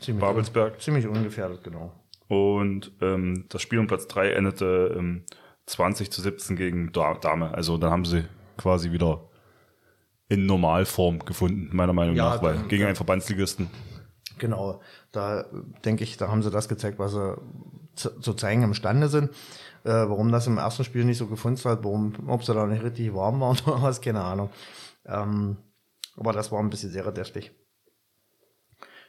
ziemlich 0.00 0.20
Babelsberg. 0.20 0.74
Un 0.74 0.80
ziemlich 0.80 1.06
ungefährdet, 1.06 1.64
genau. 1.64 1.92
Und 2.28 2.92
ähm, 3.00 3.46
das 3.48 3.62
Spiel 3.62 3.78
um 3.78 3.86
Platz 3.86 4.06
3 4.06 4.32
endete 4.32 4.94
ähm, 4.96 5.24
20 5.66 6.10
zu 6.10 6.22
17 6.22 6.56
gegen 6.56 6.92
Dame. 6.92 7.54
Also 7.54 7.78
dann 7.78 7.90
haben 7.90 8.04
sie 8.04 8.24
quasi 8.56 8.92
wieder 8.92 9.28
in 10.28 10.46
Normalform 10.46 11.20
gefunden, 11.20 11.74
meiner 11.74 11.94
Meinung 11.94 12.16
ja, 12.16 12.34
nach, 12.34 12.42
weil 12.42 12.58
gegen 12.68 12.84
einen 12.84 12.96
Verbandsligisten. 12.96 13.68
Genau, 14.38 14.80
da 15.12 15.44
denke 15.84 16.04
ich, 16.04 16.16
da 16.16 16.28
haben 16.28 16.42
sie 16.42 16.50
das 16.50 16.68
gezeigt, 16.68 16.98
was 16.98 17.12
sie 17.12 17.36
zu, 17.94 18.34
zeigen 18.34 18.62
imstande 18.62 19.08
sind. 19.08 19.30
Äh, 19.84 19.90
warum 19.90 20.32
das 20.32 20.46
im 20.46 20.58
ersten 20.58 20.84
Spiel 20.84 21.04
nicht 21.04 21.18
so 21.18 21.26
gefunden 21.26 21.62
hat, 21.64 21.84
warum, 21.84 22.14
ob 22.28 22.44
sie 22.44 22.54
da 22.54 22.66
nicht 22.66 22.82
richtig 22.82 23.14
warm 23.14 23.40
waren 23.40 23.58
oder 23.66 23.82
was, 23.82 24.00
keine 24.00 24.22
Ahnung. 24.22 24.50
Ähm, 25.06 25.56
aber 26.16 26.32
das 26.32 26.50
war 26.52 26.60
ein 26.60 26.70
bisschen 26.70 26.90
sehr 26.90 27.10
deftig. 27.12 27.52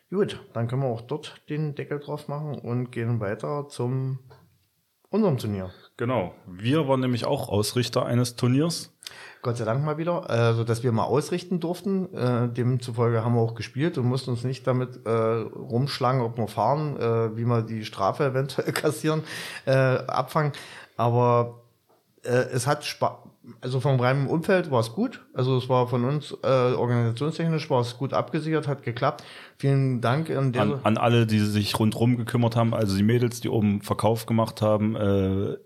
Gut, 0.09 0.43
dann 0.53 0.67
können 0.67 0.81
wir 0.81 0.89
auch 0.89 1.01
dort 1.01 1.41
den 1.49 1.75
Deckel 1.75 1.99
drauf 1.99 2.27
machen 2.27 2.57
und 2.57 2.91
gehen 2.91 3.19
weiter 3.19 3.67
zum 3.69 4.19
unserem 5.09 5.37
Turnier. 5.37 5.71
Genau. 5.97 6.33
Wir 6.47 6.87
waren 6.87 6.99
nämlich 6.99 7.25
auch 7.25 7.49
Ausrichter 7.49 8.05
eines 8.05 8.35
Turniers. 8.35 8.91
Gott 9.41 9.57
sei 9.57 9.65
Dank 9.65 9.83
mal 9.85 9.97
wieder, 9.97 10.29
also 10.29 10.63
dass 10.63 10.83
wir 10.83 10.91
mal 10.91 11.03
ausrichten 11.03 11.59
durften. 11.59 12.13
Äh, 12.13 12.49
demzufolge 12.49 13.23
haben 13.23 13.35
wir 13.35 13.41
auch 13.41 13.55
gespielt 13.55 13.97
und 13.97 14.05
mussten 14.05 14.31
uns 14.31 14.43
nicht 14.43 14.67
damit 14.67 15.05
äh, 15.05 15.09
rumschlagen, 15.09 16.21
ob 16.21 16.37
wir 16.37 16.47
fahren, 16.47 16.97
äh, 16.97 17.37
wie 17.37 17.45
wir 17.45 17.61
die 17.61 17.85
Strafe 17.85 18.25
eventuell 18.25 18.71
kassieren, 18.73 19.23
äh, 19.65 19.71
abfangen. 19.71 20.51
Aber 20.97 21.61
äh, 22.23 22.29
es 22.29 22.67
hat 22.67 22.85
Spaß 22.85 23.13
also 23.61 23.79
vom 23.79 23.99
reinen 23.99 24.27
Umfeld 24.27 24.71
war 24.71 24.79
es 24.79 24.93
gut. 24.93 25.25
Also 25.33 25.57
es 25.57 25.69
war 25.69 25.87
von 25.87 26.05
uns 26.05 26.37
äh, 26.43 26.47
organisationstechnisch 26.47 27.69
war 27.69 27.81
es 27.81 27.97
gut 27.97 28.13
abgesichert, 28.13 28.67
hat 28.67 28.83
geklappt. 28.83 29.23
Vielen 29.57 30.01
Dank 30.01 30.29
an, 30.29 30.55
an, 30.55 30.79
an 30.83 30.97
alle, 30.97 31.25
die 31.25 31.39
sich 31.39 31.77
rundherum 31.79 32.17
gekümmert 32.17 32.55
haben. 32.55 32.73
Also 32.73 32.95
die 32.95 33.03
Mädels, 33.03 33.41
die 33.41 33.49
oben 33.49 33.81
Verkauf 33.81 34.25
gemacht 34.25 34.61
haben, 34.61 34.95
äh, 34.95 35.57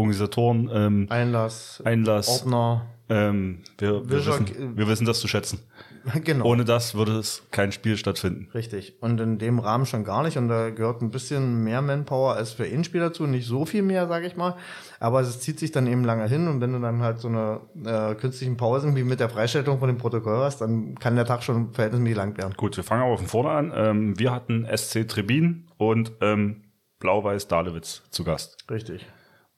Organisatoren, 0.00 0.70
ähm, 0.72 1.06
Einlass, 1.10 1.82
Einlass, 1.84 2.28
Ordner. 2.28 2.86
Ähm, 3.08 3.58
wir, 3.78 4.08
wir, 4.08 4.24
wissen, 4.24 4.76
wir 4.76 4.86
wissen 4.86 5.04
das 5.04 5.20
zu 5.20 5.28
schätzen. 5.28 5.60
Genau. 6.24 6.46
Ohne 6.46 6.64
das 6.64 6.94
würde 6.94 7.18
es 7.18 7.42
kein 7.50 7.72
Spiel 7.72 7.96
stattfinden. 7.96 8.48
Richtig. 8.54 8.94
Und 9.00 9.20
in 9.20 9.38
dem 9.38 9.58
Rahmen 9.58 9.86
schon 9.86 10.04
gar 10.04 10.22
nicht. 10.22 10.36
Und 10.36 10.48
da 10.48 10.70
gehört 10.70 11.02
ein 11.02 11.10
bisschen 11.10 11.64
mehr 11.64 11.82
Manpower 11.82 12.34
als 12.34 12.52
für 12.52 12.64
In-Spiel 12.64 13.00
dazu. 13.00 13.26
Nicht 13.26 13.46
so 13.46 13.66
viel 13.66 13.82
mehr, 13.82 14.08
sage 14.08 14.26
ich 14.26 14.36
mal. 14.36 14.56
Aber 14.98 15.20
es 15.20 15.40
zieht 15.40 15.58
sich 15.58 15.72
dann 15.72 15.86
eben 15.86 16.04
lange 16.04 16.26
hin. 16.28 16.48
Und 16.48 16.60
wenn 16.60 16.72
du 16.72 16.78
dann 16.78 17.02
halt 17.02 17.18
so 17.18 17.28
eine 17.28 17.60
äh, 17.84 18.14
künstlichen 18.14 18.56
Pausen 18.56 18.96
wie 18.96 19.04
mit 19.04 19.20
der 19.20 19.28
Freistellung 19.28 19.78
von 19.78 19.88
dem 19.88 19.98
Protokoll 19.98 20.38
hast, 20.38 20.60
dann 20.60 20.94
kann 20.96 21.16
der 21.16 21.26
Tag 21.26 21.42
schon 21.42 21.72
verhältnismäßig 21.74 22.16
lang 22.16 22.36
werden. 22.38 22.54
Gut, 22.56 22.76
wir 22.76 22.84
fangen 22.84 23.02
aber 23.02 23.18
von 23.18 23.26
vorne 23.26 23.50
an. 23.50 23.72
Ähm, 23.74 24.18
wir 24.18 24.32
hatten 24.32 24.66
SC 24.74 25.06
Trebin 25.06 25.66
und 25.76 26.12
ähm, 26.20 26.62
Blau-Weiß 26.98 27.48
Dalewitz 27.48 28.02
zu 28.10 28.24
Gast. 28.24 28.56
Richtig. 28.70 29.06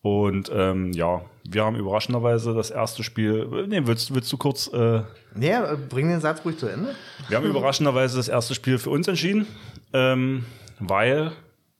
Und 0.02 0.50
ähm, 0.52 0.92
ja, 0.92 1.22
wir 1.48 1.64
haben 1.64 1.76
überraschenderweise 1.76 2.54
das 2.54 2.70
erste 2.70 3.04
Spiel. 3.04 3.66
Nee, 3.68 3.82
willst, 3.84 4.12
willst 4.12 4.32
du 4.32 4.36
kurz. 4.36 4.66
Äh, 4.72 5.02
nee, 5.34 5.52
bring 5.88 6.08
den 6.08 6.20
Satz 6.20 6.44
ruhig 6.44 6.58
zu 6.58 6.66
Ende. 6.66 6.94
Wir 7.28 7.36
haben 7.36 7.46
überraschenderweise 7.48 8.16
das 8.16 8.28
erste 8.28 8.54
Spiel 8.54 8.78
für 8.78 8.90
uns 8.90 9.06
entschieden, 9.06 9.46
ähm, 9.92 10.44
weil 10.80 11.32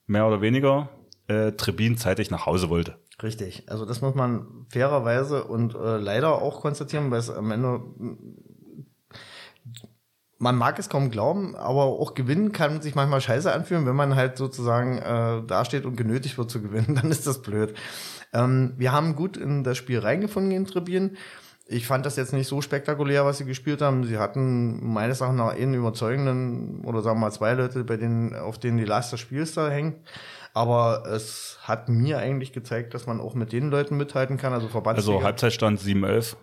mehr 0.07 0.27
oder 0.27 0.41
weniger 0.41 0.89
äh, 1.27 1.53
Trebin 1.53 1.97
zeitig 1.97 2.31
nach 2.31 2.47
Hause 2.47 2.71
wollte. 2.71 2.97
Richtig, 3.23 3.69
also 3.69 3.85
das 3.85 4.01
muss 4.01 4.15
man 4.15 4.67
fairerweise 4.69 5.45
und 5.45 5.75
äh, 5.75 5.97
leider 5.97 6.41
auch 6.41 6.61
konstatieren, 6.61 7.11
weil 7.11 7.21
es 7.21 7.31
am 7.31 7.51
Ende 7.51 7.81
man 10.43 10.57
mag 10.57 10.77
es 10.81 10.89
kaum 10.89 11.13
glauben, 11.13 11.55
aber 11.55 11.85
auch 11.85 12.15
gewinnen 12.15 12.51
kann 12.51 12.83
sich 12.83 12.97
manchmal 12.97 13.21
scheiße 13.21 13.53
anfühlen, 13.53 13.87
wenn 13.87 13.95
man 13.95 14.17
halt 14.17 14.37
sozusagen 14.37 14.99
äh, 14.99 15.47
dasteht 15.47 15.85
und 15.87 15.97
genötigt 15.97 16.37
wird 16.37 16.51
zu 16.51 16.61
gewinnen, 16.61 16.97
dann 17.01 17.13
ist 17.13 17.29
das 17.29 17.43
blöd. 17.43 17.75
Ähm, 18.33 18.73
wir 18.77 18.91
haben 18.91 19.15
gut 19.15 19.37
in 19.37 19.63
das 19.63 19.79
Spiel 19.79 20.01
reingefunden 20.01 20.51
in 20.51 20.67
Tribünen. 20.67 21.17
Ich 21.69 21.87
fand 21.87 22.05
das 22.07 22.17
jetzt 22.17 22.33
nicht 22.33 22.49
so 22.49 22.61
spektakulär, 22.61 23.25
was 23.25 23.39
sie 23.39 23.45
gespielt 23.45 23.83
haben. 23.83 24.05
Sie 24.05 24.19
hatten 24.19 24.85
meines 24.93 25.21
Erachtens 25.21 25.39
nach 25.39 25.55
einen 25.55 25.75
überzeugenden 25.75 26.85
oder 26.85 27.03
sagen 27.03 27.19
wir 27.21 27.27
mal 27.27 27.31
zwei 27.31 27.53
Leute, 27.53 27.85
bei 27.85 27.97
denen, 27.97 28.35
auf 28.35 28.59
denen 28.59 28.79
die 28.79 28.85
Last 28.85 29.13
des 29.13 29.21
Spiels 29.21 29.55
da 29.55 29.71
hängt. 29.71 29.97
Aber 30.55 31.05
es 31.07 31.59
hat 31.63 31.89
mir 31.89 32.19
eigentlich 32.19 32.53
gezeigt, 32.53 32.95
dass 32.95 33.07
man 33.07 33.21
auch 33.21 33.35
mit 33.35 33.53
den 33.53 33.71
Leuten 33.71 33.97
mithalten 33.97 34.39
kann. 34.39 34.53
Also 34.53 34.67
Verbandsliga. 34.67 35.19
Also 35.19 35.25
Halbzeitstand 35.25 35.81
7-11 35.81 36.35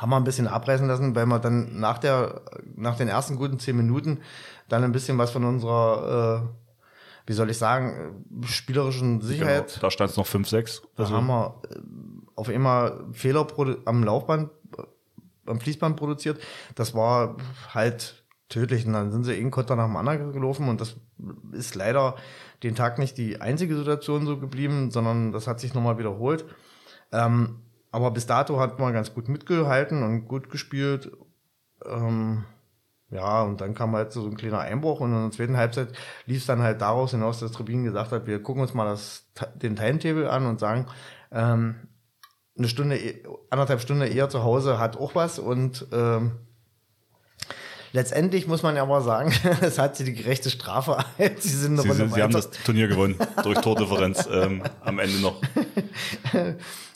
haben 0.00 0.10
wir 0.10 0.16
ein 0.16 0.24
bisschen 0.24 0.48
abreißen 0.48 0.86
lassen, 0.86 1.14
weil 1.14 1.26
wir 1.26 1.38
dann 1.38 1.78
nach 1.78 1.98
der, 1.98 2.42
nach 2.76 2.96
den 2.96 3.08
ersten 3.08 3.36
guten 3.36 3.58
zehn 3.58 3.76
Minuten 3.76 4.20
dann 4.68 4.84
ein 4.84 4.92
bisschen 4.92 5.18
was 5.18 5.30
von 5.30 5.44
unserer, 5.44 6.44
äh, 6.44 7.26
wie 7.26 7.34
soll 7.34 7.50
ich 7.50 7.58
sagen, 7.58 8.24
spielerischen 8.44 9.20
Sicherheit. 9.20 9.68
Genau, 9.68 9.80
da 9.80 9.90
stand 9.90 10.10
es 10.10 10.16
noch 10.16 10.26
5-6. 10.26 10.82
Da 10.96 11.02
also. 11.04 11.16
haben 11.16 11.26
wir 11.26 11.60
äh, 11.70 11.76
auf 12.34 12.48
einmal 12.48 13.04
Fehler 13.12 13.46
am 13.84 14.02
Laufband, 14.02 14.50
äh, 14.78 15.50
am 15.50 15.60
Fließband 15.60 15.96
produziert. 15.96 16.40
Das 16.74 16.94
war 16.94 17.36
halt 17.74 18.22
tödlich. 18.48 18.86
Und 18.86 18.92
dann 18.92 19.10
sind 19.10 19.24
sie 19.24 19.34
einen 19.34 19.50
Konter 19.50 19.76
nach 19.76 19.86
dem 19.86 19.96
anderen 19.96 20.32
gelaufen 20.32 20.68
und 20.68 20.80
das 20.80 20.96
ist 21.52 21.74
leider 21.74 22.16
den 22.62 22.74
Tag 22.74 22.98
nicht 22.98 23.18
die 23.18 23.40
einzige 23.40 23.76
Situation 23.76 24.26
so 24.26 24.38
geblieben, 24.38 24.90
sondern 24.90 25.32
das 25.32 25.46
hat 25.46 25.60
sich 25.60 25.74
nochmal 25.74 25.98
wiederholt. 25.98 26.44
Ähm, 27.10 27.60
aber 27.92 28.10
bis 28.10 28.26
dato 28.26 28.58
hat 28.58 28.78
man 28.80 28.92
ganz 28.92 29.14
gut 29.14 29.28
mitgehalten 29.28 30.02
und 30.02 30.26
gut 30.26 30.50
gespielt. 30.50 31.12
Ähm, 31.86 32.44
ja, 33.10 33.42
und 33.42 33.60
dann 33.60 33.74
kam 33.74 33.94
halt 33.94 34.12
so 34.12 34.24
ein 34.26 34.36
kleiner 34.36 34.60
Einbruch 34.60 35.00
und 35.00 35.12
in 35.12 35.22
der 35.22 35.30
zweiten 35.30 35.56
Halbzeit 35.58 35.88
lief 36.24 36.38
es 36.38 36.46
dann 36.46 36.62
halt 36.62 36.80
daraus 36.80 37.10
hinaus, 37.10 37.40
dass 37.40 37.52
Tribin 37.52 37.84
gesagt 37.84 38.10
hat, 38.10 38.26
wir 38.26 38.42
gucken 38.42 38.62
uns 38.62 38.72
mal 38.72 38.86
das, 38.86 39.26
den 39.54 39.76
Timetable 39.76 40.30
an 40.30 40.46
und 40.46 40.58
sagen, 40.58 40.86
ähm, 41.30 41.74
eine 42.56 42.68
Stunde, 42.68 42.96
eh- 42.98 43.22
anderthalb 43.50 43.80
Stunden 43.82 44.02
eher 44.02 44.30
zu 44.30 44.42
Hause 44.42 44.78
hat 44.78 44.96
auch 44.96 45.14
was 45.14 45.38
und 45.38 45.86
ähm, 45.92 46.32
letztendlich 47.92 48.46
muss 48.46 48.62
man 48.62 48.76
ja 48.76 48.82
aber 48.82 49.02
sagen, 49.02 49.32
es 49.60 49.78
hat 49.78 49.96
sie 49.96 50.04
die 50.04 50.14
gerechte 50.14 50.48
Strafe. 50.48 50.96
sie 51.38 51.48
sind 51.48 51.72
eine 51.72 51.82
Sie, 51.82 51.88
Runde 51.88 52.08
sie, 52.08 52.14
sie 52.14 52.22
haben 52.22 52.32
das 52.32 52.50
Turnier 52.50 52.88
gewonnen 52.88 53.16
durch 53.42 53.60
Tordifferenz 53.60 54.26
ähm, 54.32 54.62
am 54.80 54.98
Ende 54.98 55.18
noch. 55.20 55.40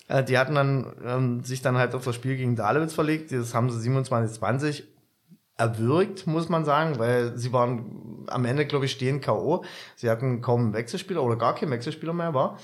Äh, 0.08 0.24
Die 0.24 0.38
hatten 0.38 0.54
dann 0.54 0.92
ähm, 1.04 1.44
sich 1.44 1.62
dann 1.62 1.76
halt 1.76 1.94
auf 1.94 2.04
das 2.04 2.14
Spiel 2.14 2.36
gegen 2.36 2.56
Dalewitz 2.56 2.94
verlegt. 2.94 3.32
Das 3.32 3.54
haben 3.54 3.70
sie 3.70 3.88
27-20 3.90 4.84
erwürgt, 5.58 6.26
muss 6.26 6.48
man 6.48 6.64
sagen, 6.64 6.98
weil 6.98 7.36
sie 7.36 7.52
waren 7.52 8.26
am 8.28 8.44
Ende, 8.44 8.66
glaube 8.66 8.84
ich, 8.84 8.92
stehen 8.92 9.20
K.O. 9.20 9.64
Sie 9.94 10.10
hatten 10.10 10.42
kaum 10.42 10.60
einen 10.64 10.74
Wechselspieler 10.74 11.22
oder 11.22 11.36
gar 11.36 11.54
keinen 11.54 11.70
Wechselspieler 11.70 12.12
mehr, 12.12 12.34
war. 12.34 12.58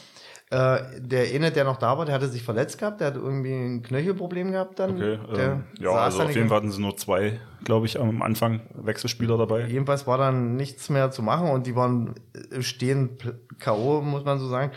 Äh, 0.50 1.00
der 1.00 1.34
eine, 1.34 1.50
der 1.50 1.64
noch 1.64 1.78
da 1.78 1.96
war, 1.96 2.04
der 2.04 2.14
hatte 2.14 2.28
sich 2.28 2.42
verletzt 2.42 2.76
gehabt, 2.76 3.00
der 3.00 3.06
hatte 3.06 3.20
irgendwie 3.20 3.54
ein 3.54 3.82
Knöchelproblem 3.82 4.52
gehabt 4.52 4.78
dann. 4.78 4.96
Okay, 4.96 5.18
ähm, 5.34 5.64
ja, 5.80 5.92
also 5.92 6.22
auf 6.22 6.34
jeden 6.34 6.48
Fall 6.48 6.58
hatten 6.58 6.70
sie 6.70 6.82
nur 6.82 6.94
zwei, 6.98 7.40
glaube 7.64 7.86
ich, 7.86 7.98
am 7.98 8.20
Anfang 8.20 8.60
Wechselspieler 8.74 9.38
dabei. 9.38 9.66
Jedenfalls 9.66 10.06
war 10.06 10.18
dann 10.18 10.56
nichts 10.56 10.90
mehr 10.90 11.10
zu 11.10 11.22
machen 11.22 11.48
und 11.48 11.66
die 11.66 11.74
waren 11.74 12.14
stehen 12.60 13.16
K.O., 13.58 14.02
muss 14.02 14.26
man 14.26 14.38
so 14.38 14.46
sagen, 14.48 14.72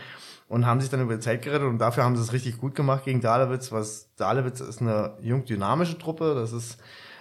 und 0.48 0.66
haben 0.66 0.80
sich 0.80 0.90
dann 0.90 1.00
über 1.00 1.14
die 1.14 1.20
Zeit 1.20 1.42
gerettet 1.42 1.68
und 1.68 1.78
dafür 1.78 2.04
haben 2.04 2.16
sie 2.16 2.22
es 2.22 2.32
richtig 2.32 2.58
gut 2.58 2.74
gemacht 2.74 3.04
gegen 3.04 3.20
Dahlewitz, 3.20 3.72
was 3.72 4.14
Dahlewitz 4.16 4.60
ist 4.60 4.80
eine 4.80 5.16
jung 5.20 5.44
dynamische 5.44 5.98
Truppe, 5.98 6.34
das 6.34 6.52
ist 6.52 6.78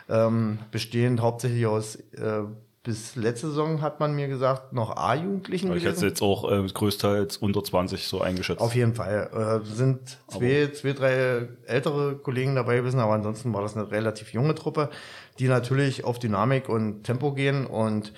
ähm, 0.10 0.60
bestehend 0.72 1.22
hauptsächlich 1.22 1.65
aus 1.65 1.96
äh, 1.96 2.44
bis 2.86 3.15
letzte 3.15 3.48
Saison 3.48 3.82
hat 3.82 4.00
man 4.00 4.15
mir 4.15 4.27
gesagt, 4.27 4.72
noch 4.72 4.96
A-Jugendlichen 4.96 5.75
Ich 5.75 5.84
hätte 5.84 6.05
jetzt 6.05 6.22
auch 6.22 6.50
äh, 6.50 6.63
größtenteils 6.67 7.38
unter 7.38 7.63
20 7.63 8.08
so 8.08 8.22
eingeschätzt. 8.22 8.62
Auf 8.62 8.75
jeden 8.75 8.94
Fall. 8.94 9.63
Äh, 9.65 9.65
sind 9.65 10.20
zwei, 10.27 10.70
zwei, 10.72 10.94
drei 10.94 11.48
ältere 11.65 12.15
Kollegen 12.15 12.55
dabei 12.55 12.77
gewesen, 12.77 13.00
aber 13.00 13.13
ansonsten 13.13 13.53
war 13.53 13.63
das 13.63 13.75
eine 13.75 13.89
relativ 13.89 14.34
junge 14.34 14.53
Truppe, 14.53 14.91
die 15.39 15.48
natürlich 15.48 16.03
auf 16.03 16.20
Dynamik 16.20 16.70
und 16.70 17.03
Tempo 17.03 17.34
gehen 17.34 17.65
und 17.65 18.13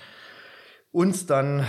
uns 0.92 1.26
dann, 1.26 1.66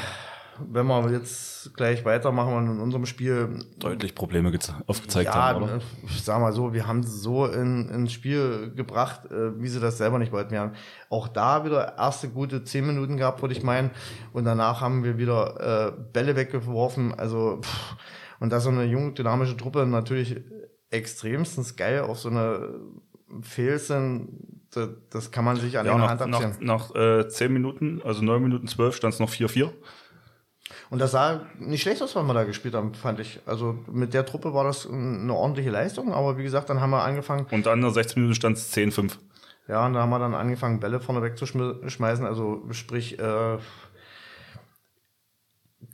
wenn 0.70 0.86
wir 0.86 1.10
jetzt 1.10 1.74
gleich 1.76 2.04
weitermachen 2.04 2.70
in 2.72 2.80
unserem 2.80 3.06
Spiel, 3.06 3.58
Deutlich 3.78 4.14
Probleme 4.14 4.50
geze- 4.50 4.74
aufgezeigt 4.86 5.26
ja, 5.26 5.34
haben, 5.34 5.62
oder? 5.64 5.80
ich 6.06 6.22
sag 6.22 6.40
mal 6.40 6.52
so, 6.52 6.72
wir 6.72 6.86
haben 6.86 7.02
sie 7.02 7.18
so 7.18 7.46
in, 7.46 7.88
ins 7.88 8.12
Spiel 8.12 8.72
gebracht, 8.74 9.30
äh, 9.30 9.60
wie 9.60 9.68
sie 9.68 9.80
das 9.80 9.98
selber 9.98 10.18
nicht 10.18 10.32
wollten. 10.32 10.50
Wir 10.52 10.60
haben 10.60 10.72
auch 11.10 11.28
da 11.28 11.64
wieder 11.64 11.96
erste 11.98 12.28
gute 12.28 12.64
zehn 12.64 12.86
Minuten 12.86 13.16
gehabt, 13.16 13.40
würde 13.42 13.54
ich 13.54 13.62
meinen. 13.62 13.90
Und 14.32 14.44
danach 14.44 14.80
haben 14.80 15.04
wir 15.04 15.18
wieder 15.18 15.94
äh, 15.96 16.00
Bälle 16.12 16.36
weggeworfen. 16.36 17.14
Also, 17.14 17.60
pff, 17.62 17.96
und 18.40 18.50
das 18.52 18.64
so 18.64 18.70
eine 18.70 18.84
junge, 18.84 19.12
dynamische 19.12 19.56
Truppe 19.56 19.84
natürlich 19.86 20.40
extremstens 20.90 21.76
geil 21.76 22.00
auf 22.00 22.18
so 22.18 22.28
eine 22.30 22.68
Fehlsen, 23.42 24.62
das, 24.70 24.88
das 25.10 25.30
kann 25.30 25.44
man 25.44 25.56
sich 25.56 25.78
an 25.78 25.86
Ja, 25.86 25.92
einer 25.94 26.02
nach, 26.04 26.10
Hand 26.10 26.22
abzählen. 26.22 26.56
nach, 26.60 26.94
nach 26.94 27.20
äh, 27.24 27.28
10 27.28 27.52
Minuten, 27.52 28.00
also 28.04 28.22
9 28.22 28.42
Minuten 28.42 28.66
12, 28.66 28.96
stand 28.96 29.14
es 29.14 29.20
noch 29.20 29.30
4-4. 29.30 29.70
Und 30.90 31.00
das 31.00 31.10
sah 31.10 31.42
nicht 31.58 31.82
schlecht 31.82 32.02
aus, 32.02 32.16
was 32.16 32.24
wir 32.26 32.32
da 32.34 32.44
gespielt 32.44 32.74
haben, 32.74 32.94
fand 32.94 33.20
ich. 33.20 33.40
Also 33.44 33.78
mit 33.92 34.14
der 34.14 34.24
Truppe 34.24 34.54
war 34.54 34.64
das 34.64 34.88
eine 34.88 35.34
ordentliche 35.34 35.70
Leistung, 35.70 36.14
aber 36.14 36.38
wie 36.38 36.42
gesagt, 36.42 36.70
dann 36.70 36.80
haben 36.80 36.90
wir 36.90 37.02
angefangen, 37.02 37.46
Und 37.50 37.66
dann 37.66 37.80
nach 37.80 37.92
16 37.92 38.22
Minuten 38.22 38.34
stand 38.34 38.56
es 38.56 38.72
10-5. 38.74 39.18
Ja, 39.68 39.84
und 39.84 39.92
da 39.92 40.00
haben 40.00 40.08
wir 40.10 40.18
dann 40.18 40.34
angefangen, 40.34 40.80
Bälle 40.80 40.98
vorne 40.98 41.20
wegzuschmeißen, 41.20 42.24
also 42.24 42.62
sprich 42.70 43.18
äh, 43.18 43.58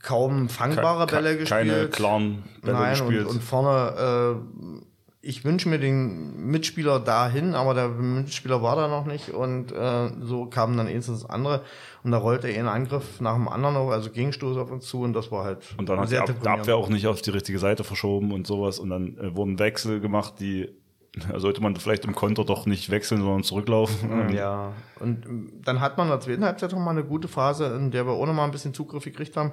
kaum 0.03 0.49
fangbare 0.49 1.07
Bälle 1.07 1.37
ke- 1.39 1.45
Keine 1.45 1.71
gespielt. 1.73 1.93
klaren 1.93 2.45
Bälle 2.63 2.75
Nein, 2.79 3.01
und, 3.01 3.09
gespielt. 3.09 3.27
und 3.27 3.43
vorne, 3.43 4.41
äh, 4.41 4.85
ich 5.25 5.45
wünsche 5.45 5.69
mir 5.69 5.79
den 5.79 6.51
Mitspieler 6.51 7.01
dahin, 7.01 7.55
aber 7.55 7.75
der 7.75 7.89
Mitspieler 7.89 8.63
war 8.63 8.77
da 8.77 8.89
noch 8.89 9.07
nicht 9.07 9.31
und 9.31 9.73
äh, 9.73 10.11
so 10.21 10.47
kamen 10.47 10.77
dann 10.77 10.87
ins 10.87 11.25
andere 11.25 11.63
und 12.03 12.11
da 12.11 12.19
rollte 12.19 12.49
ein 12.49 12.69
Angriff 12.69 13.21
nach 13.21 13.35
dem 13.35 13.49
anderen, 13.49 13.77
auf, 13.77 13.91
also 13.91 14.11
Gegenstoß 14.11 14.57
auf 14.59 14.71
uns 14.71 14.87
zu 14.87 15.01
und 15.01 15.15
das 15.15 15.33
war 15.33 15.45
halt 15.45 15.75
Und 15.79 15.89
dann 15.89 15.99
hat 15.99 16.11
die 16.11 16.19
Ab 16.19 16.27
deprimierend. 16.27 16.61
Abwehr 16.61 16.77
auch 16.77 16.89
nicht 16.89 17.07
auf 17.07 17.23
die 17.23 17.31
richtige 17.31 17.59
Seite 17.59 17.85
verschoben 17.85 18.33
und 18.33 18.47
sowas. 18.47 18.79
Und 18.79 18.91
dann 18.91 19.17
äh, 19.19 19.35
wurden 19.35 19.59
Wechsel 19.59 20.01
gemacht, 20.01 20.35
die 20.41 20.69
sollte 21.37 21.63
man 21.63 21.77
vielleicht 21.77 22.05
im 22.05 22.15
Konter 22.15 22.45
doch 22.45 22.67
nicht 22.67 22.91
wechseln, 22.91 23.21
sondern 23.21 23.43
zurücklaufen. 23.43 24.35
Ja, 24.35 24.73
und 25.01 25.27
ähm, 25.27 25.53
dann 25.65 25.81
hat 25.81 25.97
man 25.97 26.09
in 26.09 26.13
der 26.13 26.21
zweiten 26.21 26.45
Halbzeit 26.45 26.73
noch 26.73 26.79
mal 26.79 26.91
eine 26.91 27.05
gute 27.05 27.29
Phase, 27.29 27.67
in 27.67 27.91
der 27.91 28.07
wir 28.07 28.13
auch 28.13 28.27
noch 28.27 28.35
mal 28.35 28.45
ein 28.45 28.51
bisschen 28.51 28.75
Zugriff 28.75 29.05
gekriegt 29.05 29.37
haben. 29.37 29.53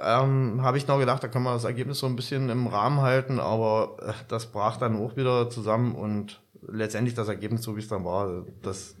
Ähm, 0.00 0.62
Habe 0.62 0.78
ich 0.78 0.86
noch 0.86 0.98
gedacht, 0.98 1.22
da 1.22 1.28
können 1.28 1.44
wir 1.44 1.52
das 1.52 1.64
Ergebnis 1.64 1.98
so 1.98 2.06
ein 2.06 2.16
bisschen 2.16 2.48
im 2.48 2.66
Rahmen 2.66 3.00
halten, 3.00 3.40
aber 3.40 3.96
äh, 4.00 4.12
das 4.28 4.46
brach 4.46 4.76
dann 4.76 4.96
auch 4.96 5.16
wieder 5.16 5.50
zusammen 5.50 5.94
und 5.94 6.40
letztendlich 6.66 7.14
das 7.14 7.28
Ergebnis, 7.28 7.62
so 7.62 7.76
wie 7.76 7.80
es 7.80 7.88
dann 7.88 8.04
war, 8.04 8.44
das 8.62 8.96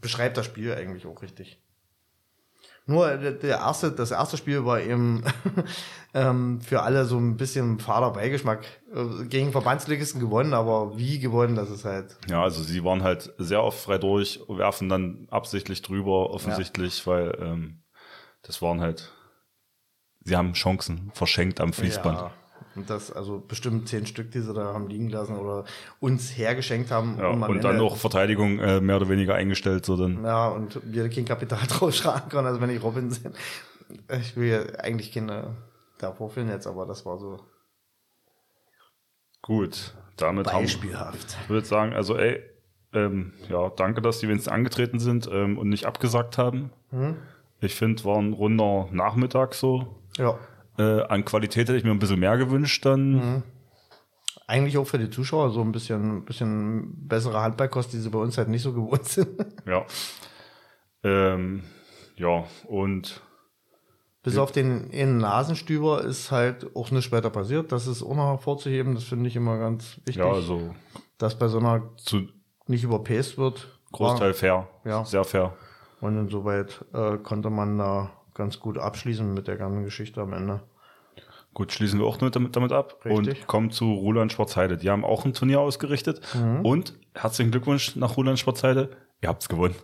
beschreibt 0.00 0.36
das 0.36 0.46
Spiel 0.46 0.74
eigentlich 0.74 1.06
auch 1.06 1.22
richtig. 1.22 1.60
Nur 2.88 3.18
der, 3.18 3.32
der 3.32 3.58
erste, 3.58 3.92
das 3.92 4.12
erste 4.12 4.38
Spiel 4.38 4.64
war 4.64 4.80
eben 4.80 5.22
ähm, 6.14 6.62
für 6.62 6.82
alle 6.82 7.04
so 7.04 7.18
ein 7.18 7.36
bisschen 7.36 7.78
fader 7.78 8.12
Beigeschmack. 8.12 8.64
Äh, 8.94 9.26
Gegen 9.26 9.52
Verbandsligisten 9.52 10.20
gewonnen, 10.20 10.54
aber 10.54 10.96
wie 10.96 11.18
gewonnen, 11.18 11.54
das 11.54 11.68
ist 11.68 11.84
halt 11.84 12.16
Ja, 12.30 12.42
also 12.42 12.62
sie 12.62 12.82
waren 12.84 13.02
halt 13.02 13.34
sehr 13.36 13.62
oft 13.62 13.78
frei 13.78 13.98
durch, 13.98 14.40
werfen 14.48 14.88
dann 14.88 15.28
absichtlich 15.30 15.82
drüber, 15.82 16.30
offensichtlich, 16.30 17.06
weil 17.06 17.36
ähm, 17.42 17.82
das 18.40 18.62
waren 18.62 18.80
halt, 18.80 19.12
sie 20.24 20.36
haben 20.36 20.52
Chancen 20.52 21.10
verschenkt 21.14 21.60
am 21.60 21.72
Fließband. 21.72 22.18
Ja, 22.18 22.32
und 22.74 22.88
das, 22.88 23.10
also 23.10 23.42
bestimmt 23.46 23.88
zehn 23.88 24.06
Stück, 24.06 24.30
die 24.30 24.40
sie 24.40 24.54
da 24.54 24.72
haben 24.72 24.88
liegen 24.88 25.10
lassen 25.10 25.36
oder 25.36 25.64
uns 26.00 26.36
hergeschenkt 26.36 26.90
haben. 26.90 27.16
Ja, 27.18 27.30
am 27.30 27.42
und 27.42 27.64
dann 27.64 27.80
auch 27.80 27.96
Verteidigung 27.96 28.58
äh, 28.60 28.80
mehr 28.80 28.96
oder 28.96 29.08
weniger 29.08 29.34
eingestellt, 29.34 29.84
so 29.84 29.96
dann. 29.96 30.24
Ja, 30.24 30.48
und 30.48 30.80
wir 30.84 31.08
kein 31.08 31.24
Kapital 31.24 31.60
drauf 31.68 31.94
schlagen 31.94 32.28
können, 32.28 32.46
also 32.46 32.60
wenn 32.60 32.70
ich 32.70 32.82
Robin 32.82 33.10
sind. 33.10 33.34
Ich 34.20 34.36
will 34.36 34.48
ja 34.48 34.60
eigentlich 34.80 35.12
keine 35.12 35.56
da 35.98 36.12
vorführen 36.12 36.48
jetzt, 36.48 36.66
aber 36.66 36.86
das 36.86 37.04
war 37.04 37.18
so 37.18 37.40
Gut, 39.42 39.94
damit 40.16 40.48
haben 40.48 40.64
beispielhaft. 40.64 41.36
Ich 41.42 41.48
würde 41.48 41.66
sagen, 41.66 41.92
also 41.92 42.16
ey, 42.16 42.42
ähm, 42.92 43.32
ja, 43.48 43.70
danke, 43.70 44.02
dass 44.02 44.18
die 44.18 44.28
wenigstens 44.28 44.52
angetreten 44.52 44.98
sind 44.98 45.28
ähm, 45.30 45.58
und 45.58 45.68
nicht 45.68 45.86
abgesagt 45.86 46.38
haben. 46.38 46.70
Hm? 46.90 47.16
Ich 47.60 47.74
finde, 47.74 48.04
war 48.04 48.18
ein 48.18 48.32
runder 48.32 48.88
Nachmittag 48.90 49.54
so. 49.54 50.02
Ja. 50.18 50.38
Äh, 50.78 51.02
an 51.02 51.24
Qualität 51.24 51.68
hätte 51.68 51.76
ich 51.76 51.84
mir 51.84 51.90
ein 51.90 51.98
bisschen 51.98 52.20
mehr 52.20 52.36
gewünscht 52.36 52.84
dann. 52.84 53.12
Mhm. 53.12 53.42
Eigentlich 54.46 54.78
auch 54.78 54.86
für 54.86 54.98
die 54.98 55.10
Zuschauer 55.10 55.50
so 55.50 55.60
ein 55.60 55.72
bisschen, 55.72 56.24
bisschen 56.24 57.06
bessere 57.06 57.40
Handballkost, 57.42 57.92
die 57.92 57.98
sie 57.98 58.08
bei 58.10 58.18
uns 58.18 58.38
halt 58.38 58.48
nicht 58.48 58.62
so 58.62 58.72
gewohnt 58.72 59.04
sind. 59.08 59.28
Ja. 59.66 59.84
Ähm, 61.02 61.64
ja, 62.16 62.44
und 62.66 63.22
Bis 64.22 64.38
auf 64.38 64.52
den 64.52 64.90
einen 64.92 65.18
Nasenstüber 65.18 66.02
ist 66.02 66.30
halt 66.30 66.74
auch 66.74 66.90
nichts 66.90 67.12
weiter 67.12 67.30
passiert. 67.30 67.72
Das 67.72 67.86
ist 67.86 68.02
auch 68.02 68.16
noch 68.16 68.28
hervorzuheben. 68.28 68.94
Das 68.94 69.04
finde 69.04 69.28
ich 69.28 69.36
immer 69.36 69.58
ganz 69.58 69.96
wichtig, 70.04 70.16
ja, 70.16 70.30
also 70.30 70.74
dass 71.18 71.38
bei 71.38 71.48
so 71.48 71.58
einer 71.58 71.82
zu 71.96 72.28
nicht 72.66 72.84
überpaced 72.84 73.38
wird. 73.38 73.68
Großteil 73.92 74.34
fair. 74.34 74.68
Ja. 74.84 75.04
Sehr 75.04 75.24
fair. 75.24 75.54
Und 76.00 76.16
insoweit 76.18 76.84
äh, 76.92 77.16
konnte 77.18 77.50
man 77.50 77.78
da 77.78 78.10
ganz 78.38 78.58
gut 78.60 78.78
abschließen 78.78 79.34
mit 79.34 79.46
der 79.48 79.56
ganzen 79.56 79.84
Geschichte 79.84 80.22
am 80.22 80.32
Ende. 80.32 80.62
Gut, 81.52 81.72
schließen 81.72 81.98
wir 81.98 82.06
auch 82.06 82.16
damit, 82.16 82.54
damit 82.56 82.72
ab 82.72 83.04
Richtig. 83.04 83.40
und 83.40 83.46
kommen 83.46 83.70
zu 83.70 83.92
Roland 83.92 84.32
Schwarzheide. 84.32 84.76
Die 84.78 84.88
haben 84.90 85.04
auch 85.04 85.24
ein 85.26 85.34
Turnier 85.34 85.60
ausgerichtet 85.60 86.22
Mhm. 86.34 86.64
und 86.64 86.94
herzlichen 87.14 87.50
Glückwunsch 87.50 87.96
nach 87.96 88.16
Roland 88.16 88.38
Schwarzheide. 88.38 88.90
Ihr 89.20 89.28
habt's 89.28 89.48
gewonnen. 89.48 89.74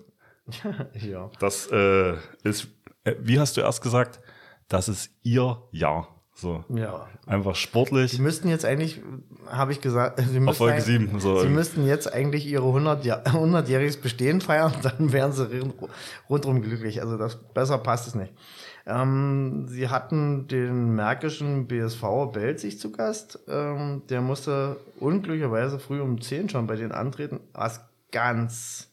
ja. 0.95 1.31
Das 1.41 1.67
äh, 1.73 2.15
ist, 2.45 2.69
äh, 3.05 3.15
wie 3.19 3.39
hast 3.41 3.57
du 3.57 3.61
erst 3.63 3.83
gesagt, 3.83 4.21
das 4.69 4.89
ist 4.89 5.11
ihr 5.23 5.63
Jahr. 5.73 6.14
So, 6.37 6.65
Ja. 6.69 7.07
einfach 7.27 7.55
Sie 7.55 7.63
sportlich. 7.63 8.19
müssten 8.19 8.49
jetzt 8.49 8.65
eigentlich, 8.65 9.01
habe 9.49 9.71
ich 9.73 9.81
gesagt, 9.81 10.19
sie 10.33 10.41
müssten, 10.41 10.55
Folge 10.59 10.75
eigentlich- 10.75 10.85
sieben, 10.85 11.21
so 11.21 11.39
sie 11.41 11.49
müssten 11.49 11.87
jetzt 11.87 12.13
eigentlich 12.13 12.45
ihre 12.47 12.67
100 12.67 13.05
Jahr, 13.05 13.23
100-jähriges 13.25 14.01
Bestehen 14.01 14.41
feiern, 14.41 14.73
dann 14.83 15.13
wären 15.13 15.33
sie 15.33 15.45
rund- 15.61 15.75
rundrum 16.29 16.61
glücklich. 16.63 17.01
Also 17.01 17.17
das 17.17 17.37
besser 17.37 17.79
passt 17.79 18.09
es 18.09 18.15
nicht. 18.17 18.33
Ähm, 18.87 19.67
sie 19.69 19.89
hatten 19.89 20.47
den 20.49 20.95
märkischen 20.95 21.67
BSV 21.69 22.03
Belzig 22.33 22.79
zu 22.81 22.91
Gast. 22.93 23.39
Ähm, 23.49 24.03
der 24.11 24.21
musste 24.21 24.77
unglücklicherweise 25.01 25.79
früh 25.79 26.01
um 26.03 26.21
10 26.21 26.49
schon 26.51 26.67
bei 26.67 26.77
denen 26.77 26.93
antreten, 26.93 27.41
was 27.55 27.81
ganz 28.13 28.91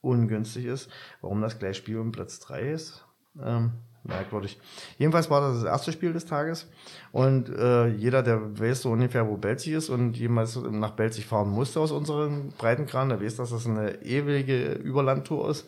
ungünstig 0.00 0.64
ist. 0.64 0.88
Warum 1.20 1.42
das 1.42 1.58
gleich 1.58 1.76
Spiel 1.76 1.98
um 1.98 2.12
Platz 2.12 2.38
3 2.40 2.70
ist, 2.70 3.04
ähm, 3.44 3.72
merkwürdig. 4.04 4.58
Jedenfalls 4.98 5.30
war 5.30 5.40
das 5.40 5.62
das 5.62 5.64
erste 5.64 5.92
Spiel 5.92 6.12
des 6.12 6.24
Tages 6.26 6.66
und 7.12 7.48
äh, 7.50 7.88
jeder, 7.88 8.22
der 8.22 8.58
weiß 8.58 8.82
so 8.82 8.90
ungefähr, 8.90 9.26
wo 9.26 9.36
Belzig 9.36 9.74
ist 9.74 9.90
und 9.90 10.16
jemals 10.16 10.56
nach 10.56 10.92
Belzig 10.92 11.26
fahren 11.26 11.50
musste 11.50 11.80
aus 11.80 11.92
unserem 11.92 12.52
Breitenkran, 12.58 13.10
der 13.10 13.20
weiß, 13.20 13.36
dass 13.36 13.50
das 13.50 13.66
eine 13.66 14.02
ewige 14.02 14.72
Überlandtour 14.72 15.50
ist. 15.50 15.66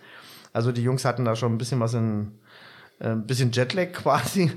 Also 0.52 0.72
die 0.72 0.82
Jungs 0.82 1.04
hatten 1.04 1.24
da 1.24 1.36
schon 1.36 1.54
ein 1.54 1.58
bisschen 1.58 1.80
was 1.80 1.94
in, 1.94 2.32
äh, 3.00 3.08
ein 3.08 3.26
bisschen 3.26 3.52
Jetlag 3.52 3.92
quasi. 3.92 4.50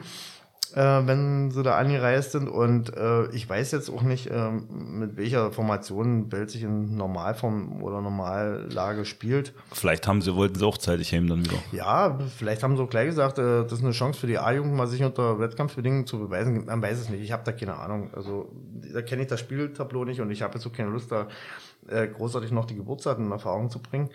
Äh, 0.75 1.07
wenn 1.07 1.51
sie 1.51 1.63
da 1.63 1.77
angereist 1.77 2.33
sind. 2.33 2.49
Und 2.49 2.95
äh, 2.95 3.27
ich 3.31 3.49
weiß 3.49 3.71
jetzt 3.71 3.89
auch 3.89 4.01
nicht, 4.01 4.27
äh, 4.27 4.51
mit 4.51 5.15
welcher 5.15 5.51
Formation 5.51 6.27
Belzig 6.27 6.63
in 6.63 6.95
Normalform 6.95 7.81
oder 7.81 8.01
Normallage 8.01 9.05
spielt. 9.05 9.53
Vielleicht 9.71 10.07
haben 10.07 10.21
sie, 10.21 10.35
wollten 10.35 10.55
sie 10.55 10.65
auch 10.65 10.77
zeitig 10.77 11.13
heim 11.13 11.27
dann 11.27 11.45
wieder. 11.45 11.57
Ja, 11.71 12.19
vielleicht 12.37 12.61
haben 12.61 12.75
sie 12.75 12.83
auch 12.83 12.89
gleich 12.89 13.07
gesagt, 13.07 13.39
äh, 13.39 13.63
das 13.63 13.73
ist 13.73 13.83
eine 13.83 13.93
Chance 13.93 14.19
für 14.19 14.27
die 14.27 14.37
A-Jugend, 14.37 14.73
mal 14.73 14.87
sich 14.87 15.03
unter 15.03 15.39
Wettkampfbedingungen 15.39 16.05
zu 16.05 16.19
beweisen. 16.19 16.65
Man 16.65 16.81
weiß 16.81 16.99
es 16.99 17.09
nicht. 17.09 17.23
Ich 17.23 17.31
habe 17.31 17.43
da 17.45 17.53
keine 17.53 17.77
Ahnung. 17.77 18.09
Also 18.13 18.51
da 18.93 19.01
kenne 19.01 19.21
ich 19.21 19.29
das 19.29 19.39
Spieltableau 19.39 20.03
nicht 20.03 20.19
und 20.19 20.29
ich 20.29 20.41
habe 20.41 20.55
jetzt 20.55 20.67
auch 20.67 20.73
keine 20.73 20.89
Lust, 20.89 21.11
da 21.11 21.27
äh, 21.87 22.07
großartig 22.07 22.51
noch 22.51 22.65
die 22.65 22.75
Geburtsdaten 22.75 23.25
in 23.25 23.31
Erfahrung 23.31 23.69
zu 23.69 23.79
bringen. 23.79 24.09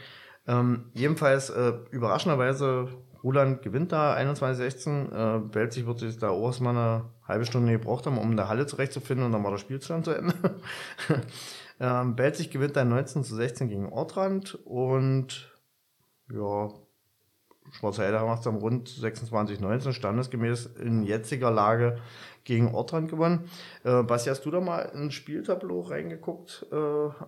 Ähm, 0.46 0.90
jedenfalls 0.94 1.50
äh, 1.50 1.72
überraschenderweise 1.90 2.88
Roland 3.22 3.62
gewinnt 3.62 3.92
da 3.92 4.16
21-16. 4.16 5.36
Äh, 5.36 5.40
Belzig 5.40 5.86
wird 5.86 5.98
sich 5.98 6.18
da 6.18 6.32
erstmal 6.32 6.76
eine 6.76 7.04
halbe 7.26 7.44
Stunde 7.44 7.72
gebraucht 7.72 8.06
haben, 8.06 8.18
um 8.18 8.30
in 8.30 8.36
der 8.36 8.48
Halle 8.48 8.66
zurechtzufinden 8.66 9.26
und 9.26 9.32
dann 9.32 9.44
war 9.44 9.50
der 9.50 9.58
Spielstand 9.58 10.06
zu 10.06 10.12
Ende. 10.12 10.34
ähm, 11.80 12.16
Belzig 12.16 12.50
gewinnt 12.50 12.76
dann 12.76 12.88
19 12.88 13.24
zu 13.24 13.34
16 13.34 13.68
gegen 13.68 13.92
Ortrand 13.92 14.54
und 14.64 15.52
ja, 16.32 16.70
Schwarzheide 17.72 18.18
macht 18.20 18.40
es 18.40 18.46
am 18.46 18.56
rund 18.56 18.88
26-19 18.88 19.92
standesgemäß 19.92 20.66
in 20.82 21.02
jetziger 21.02 21.50
Lage 21.50 21.98
gegen 22.44 22.74
Ortrand 22.74 23.10
gewonnen. 23.10 23.48
Äh, 23.84 24.02
Basti, 24.02 24.30
hast 24.30 24.44
du 24.44 24.50
da 24.50 24.60
mal 24.60 24.90
ein 24.94 25.10
Spieltableau 25.10 25.80
reingeguckt? 25.80 26.66
Äh, 26.72 26.76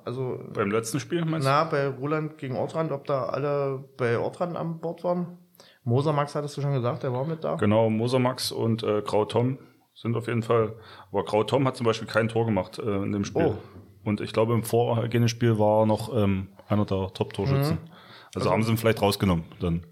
also 0.05 0.41
Beim 0.53 0.71
letzten 0.71 1.01
Spiel 1.01 1.25
meinst 1.25 1.47
du? 1.47 1.51
na, 1.51 1.65
bei 1.65 1.87
Roland 1.87 2.39
gegen 2.39 2.57
Ortrand, 2.57 2.93
ob 2.93 3.07
da 3.07 3.27
alle 3.27 3.85
bei 3.97 4.19
Ortrand 4.19 4.57
an 4.57 4.81
Bord 4.81 5.05
waren? 5.05 5.39
Moser 5.85 6.13
Max 6.13 6.35
hattest 6.35 6.57
du 6.57 6.61
schon 6.61 6.73
gesagt, 6.73 7.03
der 7.03 7.13
war 7.13 7.25
mit 7.25 7.45
da. 7.45 7.57
Genau, 7.57 7.91
Mosermax 7.91 8.53
und 8.53 8.83
äh, 8.83 9.03
Grau 9.03 9.25
Tom 9.25 9.59
sind 9.95 10.17
auf 10.17 10.27
jeden 10.29 10.43
Fall. 10.43 10.75
Aber 11.11 11.25
Grau 11.25 11.45
Tom 11.45 11.67
hat 11.67 11.77
zum 11.77 11.87
Beispiel 11.87 12.09
kein 12.09 12.29
Tor 12.29 12.47
gemacht 12.47 12.79
äh, 12.79 13.03
in 13.03 13.13
dem 13.13 13.25
Spiel. 13.25 13.47
Oh. 13.47 13.59
Und 14.05 14.21
ich 14.21 14.33
glaube, 14.33 14.55
im 14.55 14.63
vorhergehenden 14.63 15.29
Spiel 15.29 15.59
war 15.59 15.83
er 15.83 15.87
noch 15.87 16.15
ähm, 16.15 16.49
einer 16.69 16.85
der 16.85 17.13
Top-Torschützen. 17.15 17.79
Also, 18.35 18.51
haben 18.51 18.63
sie 18.63 18.71
ihn 18.73 18.79
vielleicht 18.79 19.03
rausgenommen. 19.03 19.45
Dann. 19.61 19.83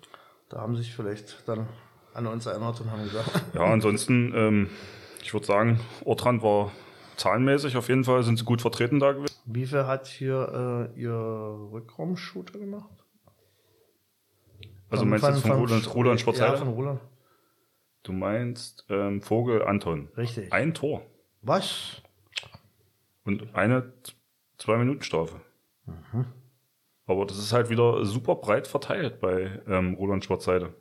Da 0.50 0.60
haben 0.60 0.76
sich 0.76 0.94
vielleicht 0.94 1.48
dann 1.48 1.66
an 2.12 2.26
uns 2.26 2.44
erinnert 2.44 2.78
und 2.80 2.90
haben 2.90 3.04
gesagt, 3.04 3.30
Ja, 3.54 3.64
ansonsten, 3.64 4.32
ähm, 4.34 4.70
ich 5.22 5.32
würde 5.32 5.46
sagen, 5.46 5.80
Ortrand 6.04 6.42
war 6.42 6.72
zahlenmäßig 7.16 7.76
auf 7.76 7.88
jeden 7.88 8.04
Fall, 8.04 8.22
sind 8.22 8.38
sie 8.38 8.44
gut 8.44 8.60
vertreten 8.60 8.98
da 9.00 9.12
gewesen. 9.12 9.34
wie 9.46 9.64
viel 9.66 9.86
hat 9.86 10.06
hier 10.08 10.90
äh, 10.94 11.00
ihr 11.00 11.12
Rückraumshooter 11.12 12.58
gemacht? 12.58 12.90
Also 14.88 15.04
meinst 15.04 15.24
du 15.26 15.30
jetzt 15.30 15.42
von 15.42 15.52
Roland, 15.52 15.94
Roland 15.94 16.18
Ja, 16.20 16.24
Schwarzheide? 16.24 16.56
von 16.58 16.68
Roland. 16.68 17.00
Du 18.02 18.12
meinst 18.12 18.86
ähm, 18.88 19.22
Vogel 19.22 19.62
Anton. 19.62 20.08
Richtig. 20.16 20.52
Ein 20.52 20.74
Tor 20.74 21.02
Was? 21.42 22.02
und 23.24 23.54
eine 23.54 23.92
Z- 24.02 24.16
zwei 24.58 24.78
Minuten 24.78 25.02
Strafe. 25.02 25.40
Aber 27.10 27.26
das 27.26 27.38
ist 27.38 27.52
halt 27.52 27.70
wieder 27.70 28.04
super 28.04 28.36
breit 28.36 28.68
verteilt 28.68 29.20
bei 29.20 29.60
ähm, 29.66 29.94
Roland 29.94 30.24
Schwarzheide. 30.24 30.74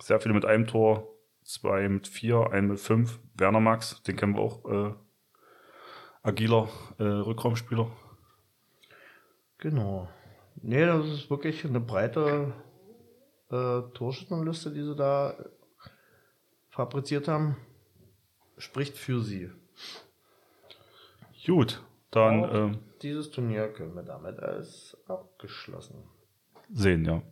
Sehr 0.00 0.18
viele 0.18 0.32
mit 0.32 0.46
einem 0.46 0.66
Tor, 0.66 1.06
zwei 1.44 1.86
mit 1.86 2.08
vier, 2.08 2.50
ein 2.50 2.68
mit 2.68 2.80
fünf. 2.80 3.20
Werner 3.34 3.60
Max, 3.60 4.02
den 4.02 4.16
kennen 4.16 4.36
wir 4.36 4.40
auch. 4.40 4.64
Äh, 4.64 4.94
agiler 6.22 6.70
äh, 6.98 7.02
Rückraumspieler. 7.02 7.90
Genau. 9.58 10.08
Nee, 10.62 10.86
das 10.86 11.06
ist 11.06 11.28
wirklich 11.28 11.62
eine 11.66 11.80
breite 11.80 12.54
äh, 13.50 13.82
Torschützenliste, 13.92 14.72
die 14.72 14.82
sie 14.82 14.96
da 14.96 15.34
fabriziert 16.70 17.28
haben. 17.28 17.58
Spricht 18.56 18.96
für 18.96 19.20
sie. 19.20 19.50
Gut, 21.44 21.82
dann 22.10 22.44
Auch 22.44 22.54
ähm, 22.54 22.78
dieses 23.02 23.30
Turnier 23.30 23.68
können 23.72 23.94
wir 23.94 24.02
damit 24.02 24.38
als 24.40 24.96
abgeschlossen. 25.06 26.04
sehen, 26.72 27.04
ja. 27.04 27.22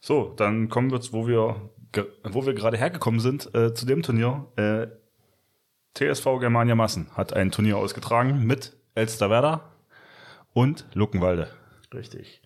So, 0.00 0.34
dann 0.36 0.68
kommen 0.68 0.90
wir, 0.90 0.96
jetzt, 0.96 1.12
wo 1.12 1.26
wir, 1.26 1.70
wo 2.24 2.44
wir 2.44 2.54
gerade 2.54 2.76
hergekommen 2.76 3.20
sind, 3.20 3.54
äh, 3.54 3.72
zu 3.74 3.86
dem 3.86 4.02
Turnier. 4.02 4.46
Äh, 4.56 4.88
TSV 5.94 6.24
Germania 6.40 6.74
Massen 6.74 7.08
hat 7.16 7.32
ein 7.32 7.52
Turnier 7.52 7.78
ausgetragen 7.78 8.44
mit 8.44 8.76
Elsterwerda 8.94 9.72
und 10.52 10.86
Luckenwalde. 10.94 11.48
Richtig. 11.92 12.42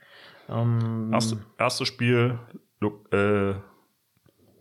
Ähm, 0.48 1.10
Erste, 1.12 1.38
erstes 1.58 1.88
Spiel 1.88 2.38
Luck, 2.80 3.12
äh, 3.12 3.54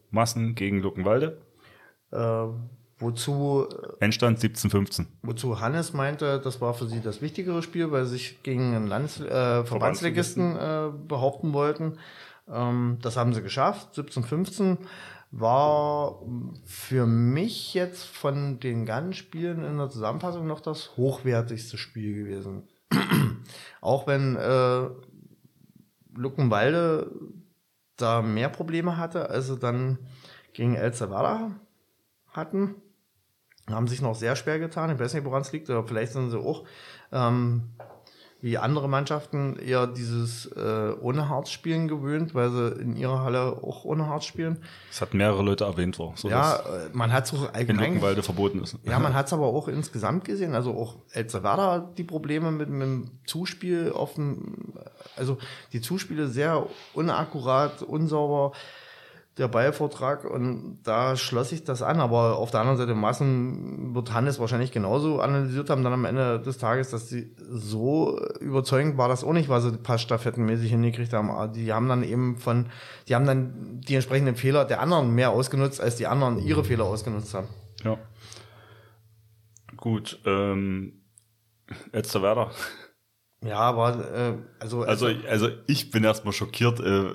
Massen 0.09 0.55
gegen 0.55 0.81
Luckenwalde. 0.81 1.41
äh, 2.11 2.47
wozu, 2.99 3.67
Endstand 3.99 4.39
17-15. 4.39 5.05
wozu 5.21 5.59
Hannes 5.59 5.93
meinte, 5.93 6.39
das 6.39 6.61
war 6.61 6.73
für 6.73 6.87
sie 6.87 7.01
das 7.01 7.21
wichtigere 7.21 7.61
Spiel, 7.61 7.91
weil 7.91 8.05
sie 8.05 8.13
sich 8.13 8.43
gegen 8.43 8.75
einen 8.75 8.87
Landes 8.87 9.19
äh, 9.19 9.63
Verbandsligisten 9.63 10.55
äh, 10.55 10.89
behaupten 11.07 11.53
wollten. 11.53 11.97
Ähm, 12.49 12.97
das 13.01 13.17
haben 13.17 13.33
sie 13.33 13.41
geschafft. 13.41 13.97
17-15 13.97 14.77
war 15.31 16.21
für 16.63 17.05
mich 17.05 17.73
jetzt 17.73 18.03
von 18.03 18.59
den 18.59 18.85
ganzen 18.85 19.13
Spielen 19.13 19.63
in 19.63 19.77
der 19.77 19.89
Zusammenfassung 19.89 20.47
noch 20.47 20.61
das 20.61 20.95
hochwertigste 20.95 21.77
Spiel 21.77 22.15
gewesen. 22.15 22.63
Auch 23.81 24.07
wenn 24.07 24.37
äh, 24.37 24.89
Luckenwalde 26.15 27.11
da 27.97 28.21
mehr 28.21 28.49
Probleme 28.49 28.97
hatte, 28.97 29.29
als 29.29 29.47
sie 29.47 29.57
dann 29.57 29.97
gegen 30.53 30.75
El 30.75 30.93
Salvador 30.93 31.51
hatten. 32.29 32.75
Haben 33.69 33.87
sich 33.87 34.01
noch 34.01 34.15
sehr 34.15 34.35
schwer 34.35 34.59
getan. 34.59 34.89
Ich 34.91 34.99
weiß 34.99 35.13
nicht, 35.13 35.25
woran 35.25 35.41
es 35.41 35.51
liegt, 35.51 35.69
aber 35.69 35.85
vielleicht 35.87 36.13
sind 36.13 36.31
sie 36.31 36.39
auch 36.39 36.63
ähm, 37.11 37.63
wie 38.39 38.57
andere 38.57 38.87
Mannschaften 38.87 39.57
eher 39.57 39.87
dieses 39.87 40.45
äh, 40.45 40.93
ohne 41.01 41.27
Harz 41.27 41.49
spielen 41.49 41.87
gewöhnt, 41.87 42.35
weil 42.35 42.51
sie 42.51 42.67
in 42.81 42.95
ihrer 42.95 43.21
Halle 43.23 43.63
auch 43.63 43.83
ohne 43.83 44.07
Harz 44.07 44.25
spielen. 44.25 44.57
Das 44.89 45.01
hat 45.01 45.13
mehrere 45.13 45.41
Leute 45.41 45.63
erwähnt, 45.63 45.97
war, 45.97 46.13
so 46.15 46.29
Ja, 46.29 46.57
äh, 46.57 46.89
man 46.93 47.11
hat 47.11 47.25
es 47.25 47.33
auch 47.33 47.49
in 47.49 47.55
allgemein 47.55 47.85
Luckenwalde 47.85 48.21
verboten 48.21 48.61
ist. 48.61 48.77
ja, 48.83 48.99
man 48.99 49.13
hat 49.15 49.25
es 49.27 49.33
aber 49.33 49.47
auch 49.47 49.67
insgesamt 49.67 50.25
gesehen. 50.25 50.53
Also 50.53 50.71
auch 50.77 50.97
El 51.11 51.27
Salvador 51.29 51.93
die 51.97 52.03
Probleme 52.03 52.51
mit, 52.51 52.69
mit 52.69 52.81
dem 52.81 53.11
Zuspiel 53.25 53.91
dem, 54.15 54.73
also 55.15 55.37
die 55.73 55.81
Zuspiele 55.81 56.27
sehr 56.27 56.67
unakkurat, 56.93 57.81
unsauber, 57.81 58.51
der 59.37 59.47
Ballvortrag 59.47 60.25
und 60.25 60.79
da 60.83 61.15
schloss 61.15 61.51
ich 61.51 61.63
das 61.63 61.81
an. 61.81 61.99
Aber 61.99 62.37
auf 62.37 62.51
der 62.51 62.61
anderen 62.61 62.77
Seite 62.77 62.95
Massen 62.95 63.93
wird 63.93 64.13
Hannes 64.13 64.39
wahrscheinlich 64.39 64.71
genauso 64.71 65.19
analysiert 65.19 65.69
haben 65.69 65.83
dann 65.83 65.93
am 65.93 66.05
Ende 66.05 66.39
des 66.39 66.57
Tages, 66.57 66.89
dass 66.89 67.09
sie 67.09 67.35
so 67.37 68.19
überzeugend 68.39 68.97
war 68.97 69.09
das 69.09 69.23
auch 69.23 69.33
nicht, 69.33 69.49
was 69.49 69.63
sie 69.63 69.77
passstaffettenmäßig 69.77 70.71
hingekriegt 70.71 71.13
haben. 71.13 71.29
Aber 71.29 71.47
Die 71.47 71.71
haben 71.71 71.87
dann 71.87 72.03
eben 72.03 72.37
von, 72.37 72.67
die 73.07 73.15
haben 73.15 73.25
dann 73.25 73.81
die 73.81 73.95
entsprechenden 73.95 74.35
Fehler 74.35 74.65
der 74.65 74.81
anderen 74.81 75.13
mehr 75.13 75.29
ausgenutzt, 75.29 75.79
als 75.81 75.95
die 75.95 76.07
anderen 76.07 76.39
ihre 76.39 76.63
Fehler 76.63 76.85
ausgenutzt 76.85 77.33
haben. 77.33 77.47
Ja. 77.83 77.97
Gut, 79.75 80.19
ähm, 80.25 81.01
Elsterwerda. 81.91 82.51
Ja, 83.43 83.59
aber 83.59 84.11
äh, 84.11 84.33
also, 84.59 84.81
Also, 84.81 85.07
also 85.29 85.49
ich 85.67 85.91
bin 85.91 86.03
erstmal 86.03 86.33
schockiert, 86.33 86.79
äh, 86.79 87.13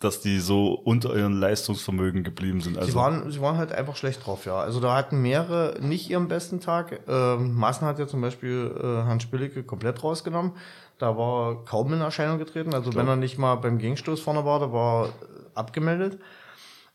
dass 0.00 0.20
die 0.20 0.40
so 0.40 0.72
unter 0.72 1.14
ihren 1.14 1.34
Leistungsvermögen 1.34 2.24
geblieben 2.24 2.62
sind. 2.62 2.78
Also, 2.78 2.90
sie 2.90 2.96
waren 2.96 3.30
sie 3.30 3.40
waren 3.40 3.58
halt 3.58 3.72
einfach 3.72 3.96
schlecht 3.96 4.26
drauf, 4.26 4.46
ja. 4.46 4.58
Also 4.58 4.80
da 4.80 4.96
hatten 4.96 5.20
mehrere 5.20 5.78
nicht 5.80 6.08
ihren 6.08 6.26
besten 6.26 6.60
Tag. 6.60 7.00
Ähm, 7.06 7.54
Maaßen 7.54 7.86
hat 7.86 7.98
ja 7.98 8.06
zum 8.06 8.22
Beispiel 8.22 8.74
äh, 8.82 8.86
Hans 9.04 9.22
Spillicke 9.22 9.62
komplett 9.62 10.02
rausgenommen. 10.02 10.52
Da 10.98 11.18
war 11.18 11.50
er 11.50 11.64
kaum 11.66 11.92
in 11.92 12.00
Erscheinung 12.00 12.38
getreten. 12.38 12.74
Also 12.74 12.94
wenn 12.94 13.08
er 13.08 13.16
nicht 13.16 13.38
mal 13.38 13.56
beim 13.56 13.78
Gegenstoß 13.78 14.20
vorne 14.20 14.44
war, 14.44 14.58
da 14.58 14.72
war 14.72 15.10
abgemeldet. 15.54 16.18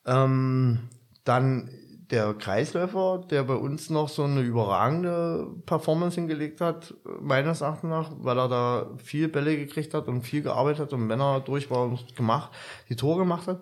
Ähm, 0.07 0.89
dann 1.23 1.69
der 2.11 2.33
Kreisläufer, 2.33 3.23
der 3.29 3.43
bei 3.43 3.55
uns 3.55 3.89
noch 3.89 4.09
so 4.09 4.23
eine 4.23 4.41
überragende 4.41 5.47
Performance 5.65 6.15
hingelegt 6.15 6.61
hat, 6.61 6.93
meines 7.19 7.61
Erachtens 7.61 7.89
nach, 7.89 8.11
weil 8.19 8.37
er 8.37 8.47
da 8.47 8.91
viel 8.97 9.27
Bälle 9.27 9.57
gekriegt 9.57 9.93
hat 9.93 10.07
und 10.07 10.21
viel 10.21 10.41
gearbeitet 10.41 10.81
hat 10.81 10.93
und 10.93 11.09
wenn 11.09 11.19
er 11.19 11.39
durch 11.39 11.69
war 11.71 11.83
und 11.83 12.15
gemacht, 12.15 12.51
die 12.89 12.95
Tore 12.95 13.19
gemacht 13.19 13.47
hat, 13.47 13.61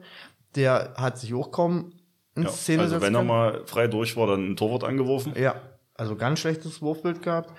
der 0.56 0.94
hat 0.96 1.18
sich 1.18 1.34
auch 1.34 1.52
kaum 1.52 1.94
in 2.36 2.44
ja, 2.44 2.50
Szene 2.50 2.84
also 2.84 3.02
wenn 3.02 3.16
er 3.16 3.24
mal 3.24 3.62
frei 3.66 3.88
durch 3.88 4.18
war, 4.18 4.28
dann 4.28 4.52
ein 4.52 4.56
Torwart 4.56 4.84
angeworfen. 4.84 5.34
Ja, 5.38 5.56
also 5.96 6.16
ganz 6.16 6.40
schlechtes 6.40 6.82
Wurfbild 6.82 7.22
gehabt. 7.22 7.54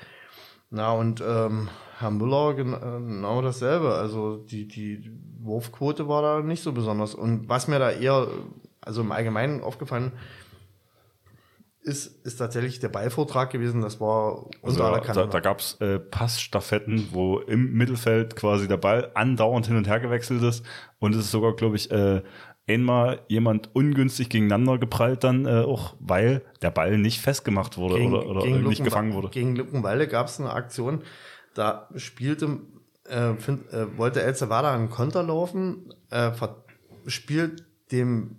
Na 0.71 0.93
und 0.93 1.23
ähm, 1.27 1.69
Herr 1.99 2.11
Müller 2.11 2.51
äh, 2.51 2.55
genau 2.57 3.41
dasselbe. 3.41 3.95
Also 3.95 4.39
die, 4.39 4.67
die 4.67 5.13
Wurfquote 5.39 6.09
war 6.09 6.23
da 6.23 6.41
nicht 6.41 6.63
so 6.63 6.73
besonders. 6.73 7.15
Und 7.15 7.49
was 7.49 7.69
mir 7.69 7.79
da 7.79 7.93
eher, 7.93 8.27
also 8.81 9.03
im 9.03 9.13
Allgemeinen 9.13 9.63
aufgefallen 9.63 10.07
ist, 10.09 10.44
ist 11.85 12.37
tatsächlich 12.37 12.81
der 12.81 12.89
Ballvortrag 12.89 13.51
gewesen. 13.51 13.83
Das 13.83 14.01
war 14.01 14.47
Also 14.63 14.83
unter 14.83 14.85
aller 14.85 15.01
da, 15.01 15.27
da, 15.27 15.41
gab 15.41 15.61
es 15.61 15.75
äh, 15.81 15.99
Passstaffetten, 15.99 17.09
wo 17.13 17.39
im 17.41 17.73
Mittelfeld 17.75 18.37
quasi 18.37 18.67
der 18.67 18.79
Ball 18.79 19.11
andauernd 19.15 19.67
hin 19.67 19.77
und 19.77 19.87
her 19.87 20.01
gewechselt 20.01 20.43
ist. 20.43 20.65
Und 20.99 21.15
es 21.15 21.19
ist 21.27 21.31
sogar, 21.31 21.55
glaube 21.55 21.77
ich, 21.77 21.91
äh, 21.91 22.23
einmal 22.67 23.21
jemand 23.29 23.75
ungünstig 23.75 24.31
gegeneinander 24.31 24.79
geprallt 24.79 25.25
dann 25.25 25.47
äh, 25.47 25.61
auch, 25.61 25.95
weil 26.01 26.43
der 26.63 26.71
Ball 26.71 26.97
nicht 26.97 27.21
festgemacht 27.21 27.77
wurde 27.77 27.97
Gegen- 27.97 28.15
oder, 28.15 28.27
oder 28.27 28.43
gegen 28.43 28.67
nicht 28.67 28.83
gefangen 28.83 29.13
wurde. 29.13 29.29
Gegen 29.29 29.55
Luckenwalde 29.55 30.09
gab 30.09 30.29
es 30.29 30.41
eine 30.41 30.51
Aktion, 30.51 31.03
da 31.55 31.89
spielte, 31.97 32.61
äh, 33.09 33.35
find, 33.35 33.71
äh, 33.73 33.99
wollte 33.99 34.23
El 34.23 34.35
Salvador 34.35 34.71
einen 34.71 34.89
Konter 34.89 35.23
laufen, 35.23 35.93
äh, 36.11 36.31
spielt 37.07 37.65
dem 37.93 38.39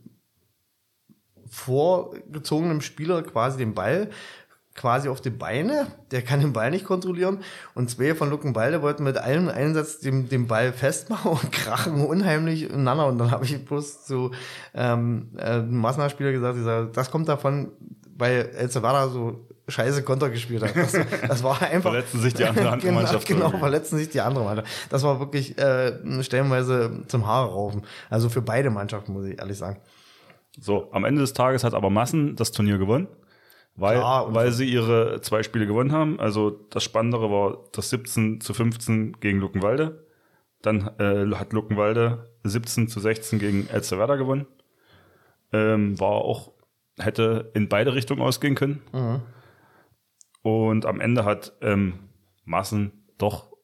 vorgezogenen 1.55 2.81
Spieler 2.81 3.23
quasi 3.23 3.57
den 3.57 3.73
Ball 3.73 4.09
quasi 4.75 5.07
auf 5.07 5.21
die 5.21 5.29
Beine, 5.29 5.87
der 6.11 6.21
kann 6.21 6.41
den 6.41 6.51
Ball 6.51 6.69
nicht 6.69 6.83
kontrollieren 6.83 7.39
und 7.75 7.89
zwei 7.89 8.13
von 8.13 8.29
Luckenwalde 8.29 8.81
wollten 8.81 9.05
mit 9.05 9.17
allem 9.17 9.47
Einsatz 9.47 9.99
den, 9.99 10.27
den 10.27 10.47
Ball 10.47 10.73
festmachen 10.73 11.31
und 11.41 11.51
krachen 11.53 12.05
unheimlich 12.05 12.69
ineinander 12.69 13.07
und 13.07 13.17
dann 13.17 13.31
habe 13.31 13.45
ich 13.45 13.63
bloß 13.63 14.03
zu 14.03 14.31
ähm, 14.73 15.29
äh, 15.37 15.43
einem 15.43 15.77
Massenspieler 15.77 16.33
gesagt, 16.33 16.57
ich 16.57 16.65
sage, 16.65 16.89
das 16.93 17.09
kommt 17.09 17.29
davon, 17.29 17.71
weil 18.17 18.49
El 18.57 18.69
Salvador 18.69 19.09
so 19.09 19.47
scheiße 19.67 20.03
Konter 20.03 20.29
gespielt 20.29 20.61
hat. 20.61 20.75
Das, 20.75 20.91
das 21.27 21.43
war 21.43 21.59
einfach. 21.61 21.91
Verletzen 21.91 22.21
sich 22.21 22.33
die 22.33 22.45
andere 22.45 22.77
genau, 22.77 23.03
genau, 23.25 23.45
irgendwie. 23.45 23.59
verletzen 23.59 23.97
sich 23.97 24.09
die 24.09 24.21
andere 24.21 24.43
Mannschaft. 24.43 24.67
Das 24.89 25.03
war 25.03 25.19
wirklich 25.19 25.57
äh, 25.57 26.21
stellenweise 26.21 27.03
zum 27.07 27.25
Haare 27.25 27.51
raufen. 27.51 27.83
Also 28.09 28.29
für 28.29 28.41
beide 28.41 28.69
Mannschaften, 28.69 29.13
muss 29.13 29.25
ich 29.25 29.39
ehrlich 29.39 29.57
sagen. 29.57 29.77
So, 30.59 30.89
am 30.91 31.05
Ende 31.05 31.21
des 31.21 31.33
Tages 31.33 31.63
hat 31.63 31.73
aber 31.73 31.89
Massen 31.89 32.35
das 32.35 32.51
Turnier 32.51 32.77
gewonnen, 32.77 33.07
weil, 33.75 33.97
Klar, 33.97 34.33
weil 34.33 34.51
sie 34.51 34.65
ihre 34.65 35.21
zwei 35.21 35.43
Spiele 35.43 35.67
gewonnen 35.67 35.91
haben. 35.91 36.19
Also 36.19 36.49
das 36.49 36.83
Spannendere 36.83 37.29
war 37.29 37.63
das 37.73 37.89
17 37.89 38.41
zu 38.41 38.53
15 38.53 39.19
gegen 39.19 39.39
Luckenwalde. 39.39 40.05
Dann 40.61 40.89
äh, 40.99 41.35
hat 41.35 41.53
Luckenwalde 41.53 42.29
17 42.43 42.87
zu 42.87 42.99
16 42.99 43.39
gegen 43.39 43.67
Elsterwerda 43.67 44.15
gewonnen. 44.15 44.47
Ähm, 45.51 45.99
war 45.99 46.13
auch, 46.13 46.53
hätte 46.97 47.51
in 47.53 47.69
beide 47.69 47.93
Richtungen 47.93 48.21
ausgehen 48.21 48.55
können. 48.55 48.81
Mhm. 48.93 49.21
Und 50.41 50.85
am 50.85 51.01
Ende 51.01 51.25
hat 51.25 51.53
ähm, 51.61 51.99
Massen 52.45 53.03
doch 53.17 53.54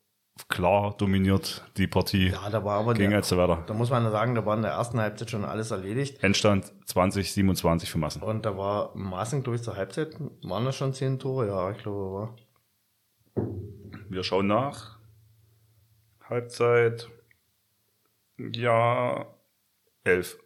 klar 0.48 0.96
dominiert 0.98 1.64
die 1.78 1.88
Partie 1.88 2.30
Ja, 2.30 2.50
da 2.50 2.64
war 2.64 2.80
aber 2.80 2.94
gegen 2.94 3.10
der, 3.12 3.18
Elsterwerda. 3.20 3.64
da 3.68 3.74
muss 3.74 3.90
man 3.90 4.10
sagen, 4.12 4.36
da 4.36 4.46
war 4.46 4.56
in 4.56 4.62
der 4.64 4.72
ersten 4.72 5.00
Halbzeit 5.00 5.30
schon 5.30 5.46
alles 5.46 5.72
erledigt. 5.72 6.24
Endstand 6.24 6.72
20, 6.86 7.32
27 7.34 7.90
für 7.90 7.98
Massen. 7.98 8.22
Und 8.22 8.46
da 8.46 8.58
war 8.58 8.92
glaube 9.44 9.56
ich, 9.58 9.62
zur 9.64 9.76
Halbzeit, 9.76 10.16
waren 10.44 10.66
das 10.66 10.76
schon 10.76 10.94
zehn 10.94 11.20
Tore? 11.20 11.48
Ja, 11.48 11.72
ich 11.72 11.78
glaube, 11.78 12.14
war. 12.14 12.36
Wir 14.10 14.24
schauen 14.24 14.48
nach. 14.48 15.00
Halbzeit. 16.28 17.10
Ja, 18.38 19.26
elf. 20.04 20.38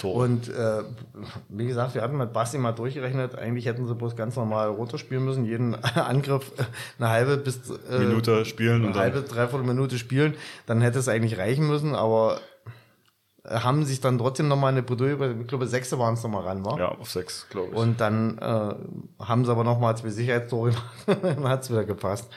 Tore. 0.00 0.24
Und 0.24 0.48
äh, 0.48 0.82
wie 1.48 1.66
gesagt, 1.66 1.94
wir 1.94 2.02
hatten 2.02 2.16
mit 2.16 2.32
Basti 2.32 2.58
mal 2.58 2.72
durchgerechnet, 2.72 3.36
eigentlich 3.36 3.66
hätten 3.66 3.86
sie 3.86 3.94
bloß 3.94 4.16
ganz 4.16 4.36
normal 4.36 4.68
runterspielen 4.68 5.24
müssen, 5.24 5.44
jeden 5.44 5.74
Angriff 5.94 6.52
äh, 6.58 6.64
eine 6.98 7.10
halbe 7.10 7.36
bis 7.36 7.60
äh, 7.90 7.98
Minute 7.98 8.44
spielen 8.44 8.84
und 8.84 8.92
eine 8.92 9.00
halbe, 9.00 9.20
dann. 9.20 9.28
dreiviertel 9.28 9.66
Minute 9.66 9.98
spielen, 9.98 10.34
dann 10.66 10.80
hätte 10.80 10.98
es 10.98 11.08
eigentlich 11.08 11.38
reichen 11.38 11.66
müssen, 11.66 11.94
aber 11.94 12.40
äh, 13.44 13.60
haben 13.60 13.84
sich 13.84 14.00
dann 14.00 14.18
trotzdem 14.18 14.48
nochmal 14.48 14.72
eine 14.72 14.82
Bredouille, 14.82 15.40
ich 15.40 15.46
glaube, 15.46 15.66
sechste 15.66 15.98
waren 15.98 16.14
es 16.14 16.22
nochmal 16.22 16.44
ran, 16.44 16.64
war. 16.64 16.78
Ja, 16.78 16.88
auf 16.88 17.10
sechs, 17.10 17.46
glaube 17.50 17.70
ich. 17.72 17.76
Und 17.76 18.00
dann 18.00 18.38
äh, 18.38 18.74
haben 19.24 19.44
sie 19.44 19.50
aber 19.50 19.64
nochmal 19.64 19.96
zwei 19.96 20.10
Sicherheitstore 20.10 20.70
gemacht, 21.06 21.20
dann 21.22 21.48
hat 21.48 21.62
es 21.62 21.70
wieder 21.70 21.84
gepasst. 21.84 22.28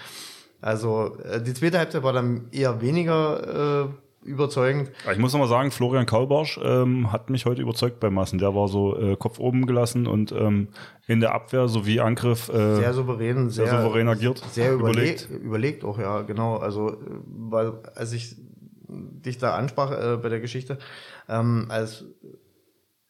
Also 0.62 1.18
äh, 1.24 1.42
die 1.42 1.54
zweite 1.54 1.80
Halbzeit 1.80 2.04
war 2.04 2.14
dann 2.14 2.48
eher 2.52 2.82
weniger 2.82 3.86
äh, 3.86 3.90
überzeugend. 4.24 4.92
Ich 5.12 5.18
muss 5.18 5.34
noch 5.34 5.40
mal 5.40 5.48
sagen, 5.48 5.72
Florian 5.72 6.06
Kaulbarsch 6.06 6.60
ähm, 6.64 7.12
hat 7.12 7.30
mich 7.30 7.46
heute 7.46 7.62
überzeugt 7.62 8.00
bei 8.00 8.10
Massen. 8.10 8.40
Der 8.40 8.54
war 8.54 8.68
so 8.68 8.98
äh, 8.98 9.16
Kopf 9.16 9.40
oben 9.40 9.66
gelassen 9.66 10.08
und 10.08 10.32
ähm, 10.32 10.70
in 11.08 11.20
der 11.20 11.34
Abwehr 11.34 11.68
sowie 11.68 12.00
Angriff 12.00 12.50
äh, 12.50 12.76
Sehr 12.76 12.94
souverän, 12.94 13.50
sehr, 13.50 13.68
sehr 13.68 13.82
souverän 13.82 14.08
agiert, 14.10 14.44
Sehr 14.52 14.74
überlegt. 14.74 15.26
überlegt. 15.26 15.44
überlegt 15.46 15.84
auch, 15.84 15.98
ja, 16.00 16.22
genau. 16.22 16.58
Also, 16.58 16.98
weil, 17.26 17.74
als 17.96 18.14
ich 18.14 18.36
dich 18.88 19.38
da 19.38 19.56
ansprach 19.56 19.92
äh, 19.92 20.18
bei 20.18 20.30
der 20.30 20.40
Geschichte, 20.40 20.80
ähm, 21.28 21.66
als 21.70 22.06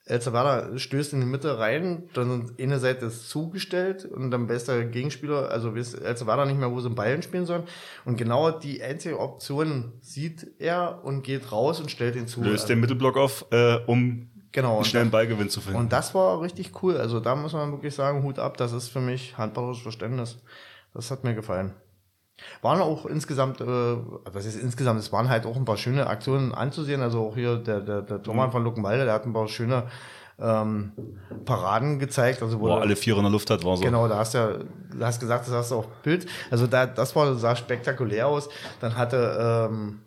El 0.10 0.22
Salvador 0.22 0.78
stößt 0.78 1.13
in 1.13 1.19
die 1.19 1.28
Mitte 1.28 1.60
rein, 1.60 2.10
dann 2.15 2.52
eine 2.60 2.80
Seite 2.80 3.06
ist 3.06 3.30
zugestellt 3.30 4.06
und 4.06 4.32
dann 4.32 4.48
bester 4.48 4.84
Gegenspieler, 4.84 5.52
also 5.52 5.76
weiß 5.76 5.93
El 5.93 6.17
Salvador 6.17 6.48
nicht 6.48 6.58
mehr, 6.58 6.72
wo 6.72 6.80
sie 6.80 6.89
den 6.89 6.95
Ball 6.95 7.22
spielen 7.22 7.45
sollen. 7.45 7.63
Und 8.06 8.17
genau 8.17 8.50
die 8.50 8.82
einzige 8.82 9.19
Option 9.19 9.93
sieht 10.02 10.48
er 10.58 11.02
und 11.04 11.22
geht 11.22 11.52
raus 11.52 11.80
und 11.80 11.91
stellt 11.91 12.15
ihn 12.15 12.28
zu. 12.28 12.41
löst 12.41 12.63
Also, 12.63 12.67
den 12.69 12.80
Mittelblock 12.80 13.17
auf, 13.17 13.45
äh, 13.52 13.78
um 13.86 14.30
genau. 14.52 14.78
einen 14.78 14.86
schnellen 14.86 15.12
Ballgewinn 15.12 15.50
zu 15.50 15.62
finden. 15.62 15.78
und 15.78 15.93
das 15.93 16.15
war 16.15 16.41
richtig 16.41 16.72
cool. 16.82 16.98
Also 16.98 17.19
da 17.19 17.36
muss 17.36 17.54
man 17.54 17.72
wirklich 17.72 17.93
sagen, 17.93 18.24
Hut 18.24 18.39
ab, 18.39 18.58
das 18.58 18.74
ist 18.74 18.89
für 18.89 19.02
mich 19.02 19.38
handballerisches 19.38 19.84
Verständnis. 19.84 20.39
Das 20.91 21.12
hat 21.12 21.24
mir 21.24 21.36
gefallen. 21.36 21.76
Waren 22.62 22.82
auch 22.82 23.06
insgesamt, 23.06 23.62
äh, 23.62 23.65
was 23.65 24.45
ist 24.45 24.56
insgesamt, 24.56 24.99
es 24.99 25.12
waren 25.12 25.30
halt 25.30 25.45
auch 25.45 25.56
ein 25.56 25.65
paar 25.65 25.78
schöne 25.78 26.08
Aktionen 26.08 26.54
anzusehen. 26.54 27.02
Also 27.02 27.28
auch 27.28 27.36
hier 27.36 27.58
der, 27.58 27.82
der, 27.82 28.02
der 28.02 28.21
Thomas 28.21 28.52
von 28.52 28.63
Luckenwalde, 28.63 29.06
der 29.06 29.13
hat 29.13 29.25
ein 29.25 29.34
paar 29.34 29.47
schöne 29.47 29.84
ähm, 30.41 30.91
Paraden 31.45 31.99
gezeigt. 31.99 32.41
Also 32.41 32.60
wo 32.60 32.67
er 32.69 32.82
alle 32.82 32.95
vier 32.95 33.15
in 33.17 33.23
der 33.23 33.32
Luft 33.32 33.49
hat, 33.49 33.63
war 33.63 33.78
so. 33.78 33.84
Genau, 33.84 34.08
da 34.08 34.17
hast 34.17 34.34
du 34.34 34.38
ja, 34.38 34.49
du 34.97 35.06
hast 35.06 35.19
gesagt, 35.19 35.47
das 35.47 35.54
hast 35.54 35.71
du 35.71 35.75
auf 35.75 35.88
Bild. 36.04 36.28
Also 36.49 36.67
da, 36.67 36.86
das 36.86 37.15
war, 37.15 37.36
sah 37.36 37.56
spektakulär 37.56 38.28
aus. 38.28 38.49
Dann 38.80 38.95
hatte 38.95 39.69
ähm, 39.69 39.99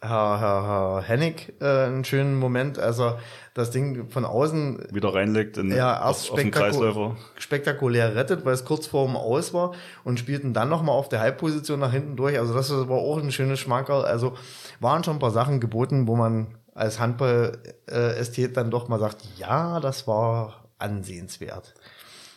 Herr, 0.00 0.40
Herr, 0.40 0.66
Herr 0.66 1.02
Hennig 1.02 1.54
äh, 1.60 1.86
einen 1.86 2.04
schönen 2.04 2.38
Moment, 2.38 2.78
als 2.78 3.00
er 3.00 3.18
das 3.54 3.72
Ding 3.72 4.08
von 4.10 4.24
außen 4.24 4.86
Wieder 4.92 5.12
reinlegt 5.12 5.56
in, 5.56 5.70
ja, 5.70 6.06
erst 6.06 6.30
auf, 6.30 6.36
den 6.36 6.48
spektaku 6.48 6.64
Kreisläufer. 6.64 7.16
spektakulär 7.36 8.14
rettet, 8.14 8.44
weil 8.44 8.54
es 8.54 8.64
kurz 8.64 8.86
vor 8.86 9.06
dem 9.06 9.16
Aus 9.16 9.52
war 9.52 9.72
und 10.04 10.20
spielten 10.20 10.54
dann 10.54 10.68
nochmal 10.68 10.94
auf 10.94 11.08
der 11.08 11.18
Halbposition 11.18 11.80
nach 11.80 11.90
hinten 11.90 12.16
durch. 12.16 12.38
Also 12.38 12.54
das 12.54 12.70
war 12.70 12.96
auch 12.96 13.18
ein 13.18 13.32
schönes 13.32 13.58
Schmankerl. 13.58 14.04
Also 14.04 14.36
waren 14.78 15.02
schon 15.02 15.16
ein 15.16 15.20
paar 15.20 15.32
Sachen 15.32 15.58
geboten, 15.58 16.06
wo 16.06 16.14
man 16.14 16.54
als 16.74 17.00
Handball-Ästhet 17.00 18.56
dann 18.56 18.70
doch 18.70 18.86
mal 18.86 19.00
sagt, 19.00 19.24
ja, 19.36 19.80
das 19.80 20.06
war 20.06 20.68
ansehenswert. 20.78 21.74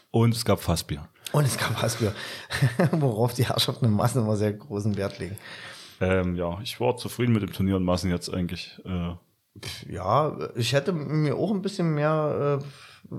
Und 0.09 0.35
es 0.35 0.43
gab 0.43 0.59
Fassbier. 0.61 1.07
Und 1.31 1.45
es 1.45 1.57
gab 1.57 1.81
Hassbier, 1.81 2.13
worauf 2.91 3.33
die 3.33 3.45
Herrschaften 3.45 3.85
in 3.85 3.91
Massen 3.91 4.23
immer 4.23 4.35
sehr 4.35 4.53
großen 4.53 4.97
Wert 4.97 5.19
legen. 5.19 5.37
Ähm, 6.01 6.35
ja, 6.35 6.57
ich 6.63 6.79
war 6.79 6.97
zufrieden 6.97 7.33
mit 7.33 7.41
dem 7.43 7.53
Turnier 7.53 7.77
in 7.77 7.83
Massen 7.83 8.09
jetzt 8.09 8.33
eigentlich. 8.33 8.79
Äh, 8.85 9.13
Ja, 9.91 10.37
ich 10.55 10.73
hätte 10.73 10.91
mir 10.93 11.35
auch 11.35 11.51
ein 11.51 11.61
bisschen 11.61 11.93
mehr, 11.93 12.59
äh, 12.61 13.15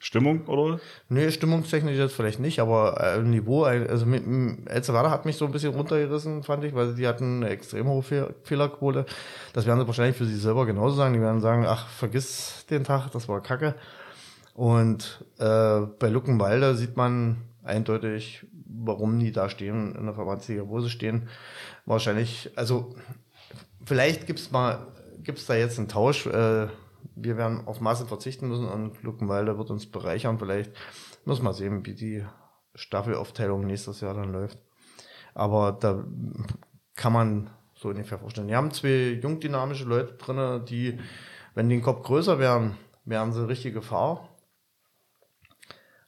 Stimmung, 0.00 0.46
oder? 0.48 0.80
nee, 1.08 1.30
stimmungstechnisch 1.30 1.96
jetzt 1.96 2.14
vielleicht 2.14 2.38
nicht, 2.38 2.58
aber 2.60 3.00
äh, 3.00 3.22
Niveau, 3.22 3.64
also 3.64 4.04
mit, 4.04 4.26
m- 4.26 4.58
El 4.66 4.84
Salvador 4.84 5.10
hat 5.10 5.24
mich 5.24 5.36
so 5.36 5.46
ein 5.46 5.52
bisschen 5.52 5.72
runtergerissen, 5.74 6.42
fand 6.42 6.62
ich, 6.64 6.74
weil 6.74 6.94
die 6.94 7.06
hatten 7.06 7.42
eine 7.42 7.48
extrem 7.50 7.86
hohe 7.88 8.02
Fehl 8.02 8.34
Fehlerquote. 8.42 9.06
Das 9.54 9.64
werden 9.66 9.80
sie 9.80 9.86
wahrscheinlich 9.86 10.16
für 10.16 10.26
sich 10.26 10.42
selber 10.42 10.66
genauso 10.66 10.96
sagen. 10.96 11.14
Die 11.14 11.20
werden 11.20 11.40
sagen, 11.40 11.64
ach, 11.66 11.88
vergiss 11.88 12.66
den 12.68 12.84
Tag, 12.84 13.10
das 13.12 13.28
war 13.28 13.40
kacke. 13.42 13.76
Und 14.52 15.24
äh, 15.38 15.80
bei 15.98 16.08
Luckenwalde 16.08 16.74
sieht 16.76 16.96
man 16.98 17.38
eindeutig, 17.62 18.44
warum 18.66 19.18
die 19.18 19.32
da 19.32 19.48
stehen 19.48 19.94
in 19.94 20.04
der 20.04 20.14
Verbandsliga, 20.14 20.68
wo 20.68 20.80
sie 20.80 20.90
stehen. 20.90 21.28
Wahrscheinlich, 21.86 22.50
also 22.56 22.94
vielleicht 23.84 24.26
gibt's 24.26 24.50
mal, 24.50 24.86
gibt's 25.22 25.46
da 25.46 25.54
jetzt 25.54 25.78
einen 25.78 25.88
Tausch. 25.88 26.26
Äh, 26.26 26.68
wir 27.16 27.36
werden 27.36 27.66
auf 27.66 27.80
Masse 27.80 28.06
verzichten 28.06 28.48
müssen 28.48 28.68
und 28.68 29.02
Luckenwalde 29.02 29.58
wird 29.58 29.70
uns 29.70 29.86
bereichern. 29.86 30.38
Vielleicht 30.38 30.72
muss 31.24 31.42
man 31.42 31.52
sehen, 31.52 31.84
wie 31.86 31.94
die 31.94 32.24
Staffelaufteilung 32.74 33.66
nächstes 33.66 34.00
Jahr 34.00 34.14
dann 34.14 34.32
läuft. 34.32 34.58
Aber 35.34 35.72
da 35.72 36.04
kann 36.94 37.12
man 37.12 37.50
so 37.74 37.88
ungefähr 37.88 38.18
vorstellen. 38.18 38.48
Die 38.48 38.56
haben 38.56 38.70
zwei 38.70 39.18
jungdynamische 39.20 39.84
Leute 39.84 40.14
drinne, 40.14 40.64
die, 40.66 40.98
wenn 41.54 41.68
die 41.68 41.76
den 41.76 41.82
Kopf 41.82 42.02
größer 42.04 42.38
wären, 42.38 42.76
wären 43.04 43.32
sie 43.32 43.46
richtige 43.46 43.74
Gefahr. 43.74 44.28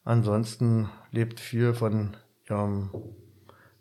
Ansonsten 0.05 0.88
lebt 1.11 1.40
viel 1.40 1.75
von 1.75 2.16
ihrem 2.49 2.91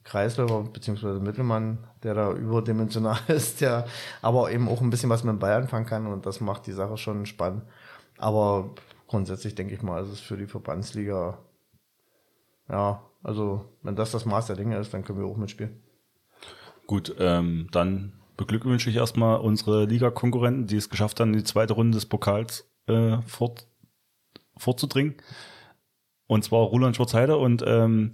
Kreisläufer 0.04 0.64
bzw. 0.64 1.20
Mittelmann, 1.20 1.80
der 2.04 2.14
da 2.14 2.32
überdimensional 2.32 3.20
ist, 3.28 3.62
der 3.62 3.86
aber 4.22 4.52
eben 4.52 4.70
auch 4.70 4.82
ein 4.82 4.90
bisschen 4.90 5.10
was 5.10 5.24
mit 5.24 5.34
dem 5.34 5.40
Ball 5.40 5.54
anfangen 5.54 5.86
kann 5.86 6.08
und 6.08 6.26
das 6.26 6.40
macht 6.40 6.68
die 6.68 6.74
Sache 6.74 6.98
schon 6.98 7.26
spannend. 7.26 7.64
Aber 8.18 8.70
grundsätzlich 9.08 9.56
denke 9.56 9.74
ich 9.74 9.82
mal, 9.82 10.04
ist 10.04 10.12
es 10.12 10.20
für 10.20 10.38
die 10.38 10.48
Verbandsliga, 10.48 11.40
ja, 12.70 13.02
also 13.24 13.66
wenn 13.82 13.96
das 13.96 14.12
das 14.12 14.26
Maß 14.26 14.48
der 14.48 14.56
Dinge 14.56 14.78
ist, 14.78 14.94
dann 14.94 15.04
können 15.04 15.20
wir 15.20 15.26
auch 15.26 15.38
mitspielen. 15.38 15.82
Gut, 16.86 17.16
ähm, 17.18 17.68
dann 17.72 18.14
beglückwünsche 18.38 18.90
ich 18.90 18.96
erstmal 18.96 19.40
unsere 19.40 19.86
Liga-Konkurrenten, 19.86 20.68
die 20.68 20.78
es 20.78 20.90
geschafft 20.90 21.20
haben, 21.20 21.34
in 21.34 21.40
die 21.40 21.44
zweite 21.44 21.74
Runde 21.74 21.96
des 21.96 22.06
Pokals 22.06 22.70
äh, 22.88 23.18
fort, 23.24 23.68
vorzudringen. 24.58 25.16
Und 26.28 26.44
zwar 26.44 26.62
Roland 26.62 26.96
Schwarzheide 26.96 27.38
und 27.38 27.64
ähm, 27.66 28.14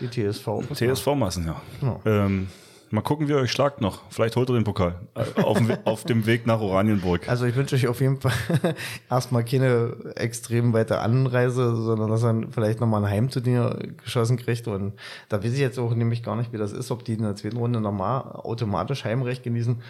Die 0.00 0.08
TSV. 0.08 0.48
TSV-Massen, 0.74 1.46
ja. 1.46 1.60
Genau. 1.80 2.00
Ähm, 2.04 2.48
Mal 2.94 3.00
gucken, 3.00 3.26
wie 3.26 3.32
ihr 3.32 3.38
euch 3.38 3.50
schlagt 3.50 3.80
noch. 3.80 4.02
Vielleicht 4.10 4.36
holt 4.36 4.48
ihr 4.48 4.54
den 4.54 4.62
Pokal. 4.62 4.94
Auf, 5.42 5.58
dem, 5.58 5.76
auf 5.84 6.04
dem 6.04 6.26
Weg 6.26 6.46
nach 6.46 6.60
Oranienburg. 6.60 7.28
Also 7.28 7.44
ich 7.44 7.56
wünsche 7.56 7.74
euch 7.74 7.88
auf 7.88 8.00
jeden 8.00 8.20
Fall 8.20 8.32
erstmal 9.10 9.44
keine 9.44 9.96
extrem 10.14 10.72
weite 10.72 11.00
Anreise, 11.00 11.74
sondern 11.74 12.08
dass 12.08 12.22
er 12.22 12.42
vielleicht 12.52 12.78
nochmal 12.78 13.04
ein 13.04 13.10
Heimturnier 13.10 13.80
geschossen 14.02 14.36
kriegt. 14.36 14.68
Und 14.68 14.92
da 15.28 15.42
weiß 15.42 15.52
ich 15.54 15.58
jetzt 15.58 15.76
auch 15.80 15.92
nämlich 15.92 16.22
gar 16.22 16.36
nicht, 16.36 16.52
wie 16.52 16.56
das 16.56 16.70
ist, 16.70 16.92
ob 16.92 17.04
die 17.04 17.14
in 17.14 17.22
der 17.22 17.34
zweiten 17.34 17.56
Runde 17.56 17.80
nochmal 17.80 18.20
automatisch 18.20 19.04
Heimrecht 19.04 19.42
genießen. 19.42 19.82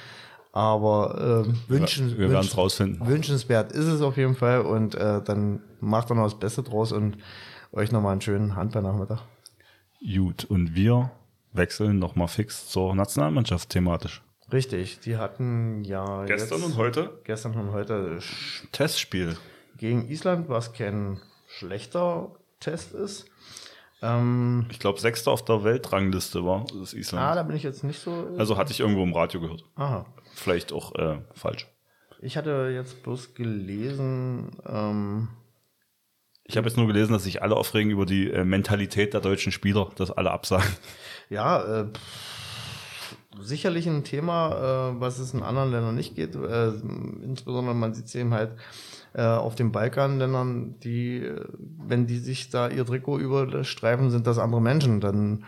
Aber 0.52 1.44
äh, 1.46 1.70
wünschen, 1.70 2.16
wir 2.16 2.30
werden 2.30 2.46
es 2.46 2.56
rausfinden. 2.56 3.06
wünschenswert 3.06 3.72
ist 3.72 3.86
es 3.86 4.00
auf 4.00 4.16
jeden 4.16 4.34
Fall. 4.34 4.62
Und 4.62 4.94
äh, 4.94 5.20
dann 5.22 5.60
macht 5.78 6.10
er 6.10 6.16
noch 6.16 6.24
das 6.24 6.38
Beste 6.38 6.62
draus 6.62 6.90
und 6.90 7.18
euch 7.70 7.92
nochmal 7.92 8.12
einen 8.12 8.22
schönen 8.22 8.56
Handballnachmittag. 8.56 9.20
Gut, 10.04 10.44
und 10.44 10.74
wir 10.74 11.10
wechseln 11.52 11.98
nochmal 11.98 12.28
fix 12.28 12.68
zur 12.68 12.94
Nationalmannschaft 12.94 13.70
thematisch. 13.70 14.22
Richtig, 14.52 15.00
die 15.00 15.16
hatten 15.16 15.82
ja 15.84 16.24
Gestern 16.26 16.58
jetzt, 16.58 16.66
und 16.68 16.76
heute 16.76 17.18
gestern 17.24 17.54
und 17.54 17.72
heute 17.72 18.18
Testspiel. 18.72 19.36
gegen 19.78 20.08
Island, 20.08 20.48
was 20.48 20.72
kein 20.74 21.20
schlechter 21.48 22.30
Test 22.60 22.92
ist. 22.92 23.26
Ähm, 24.02 24.66
Ich 24.70 24.78
glaube, 24.78 25.00
Sechster 25.00 25.30
auf 25.30 25.44
der 25.44 25.64
Weltrangliste 25.64 26.44
war 26.44 26.66
das 26.78 26.92
ah, 26.92 26.98
Island. 26.98 27.36
da 27.36 27.42
bin 27.42 27.56
ich 27.56 27.62
jetzt 27.62 27.84
nicht 27.84 28.00
so. 28.00 28.28
Also 28.36 28.58
hatte 28.58 28.72
ich 28.72 28.80
irgendwo 28.80 29.02
im 29.02 29.14
Radio 29.14 29.40
gehört. 29.40 29.64
Aha. 29.76 30.04
Vielleicht 30.34 30.72
auch 30.72 30.94
äh, 30.96 31.20
falsch. 31.34 31.66
Ich 32.20 32.36
hatte 32.36 32.70
jetzt 32.74 33.02
bloß 33.02 33.34
gelesen, 33.34 34.50
ähm, 34.66 35.28
Ich 36.46 36.56
habe 36.56 36.68
jetzt 36.68 36.76
nur 36.76 36.86
gelesen, 36.86 37.12
dass 37.12 37.24
sich 37.24 37.42
alle 37.42 37.56
aufregen 37.56 37.90
über 37.90 38.04
die 38.04 38.30
äh, 38.30 38.44
Mentalität 38.44 39.14
der 39.14 39.20
deutschen 39.20 39.50
Spieler, 39.50 39.90
dass 39.96 40.10
alle 40.10 40.30
absagen. 40.30 40.68
ja, 41.30 41.82
äh, 41.82 41.86
sicherlich 43.40 43.86
ein 43.88 44.04
Thema, 44.04 44.92
äh, 44.92 45.00
was 45.00 45.18
es 45.18 45.32
in 45.32 45.42
anderen 45.42 45.70
Ländern 45.70 45.94
nicht 45.94 46.14
geht. 46.14 46.34
Äh, 46.34 46.72
insbesondere 47.22 47.74
man 47.74 47.94
sieht 47.94 48.06
es 48.06 48.14
eben 48.14 48.34
halt 48.34 48.56
äh, 49.14 49.22
auf 49.22 49.54
den 49.54 49.72
Balkanländern, 49.72 50.78
die, 50.80 51.18
äh, 51.18 51.44
wenn 51.86 52.06
die 52.06 52.18
sich 52.18 52.50
da 52.50 52.68
ihr 52.68 52.84
Trikot 52.84 53.18
überstreifen, 53.18 54.10
sind 54.10 54.26
das 54.26 54.38
andere 54.38 54.60
Menschen. 54.60 55.00
Dann 55.00 55.44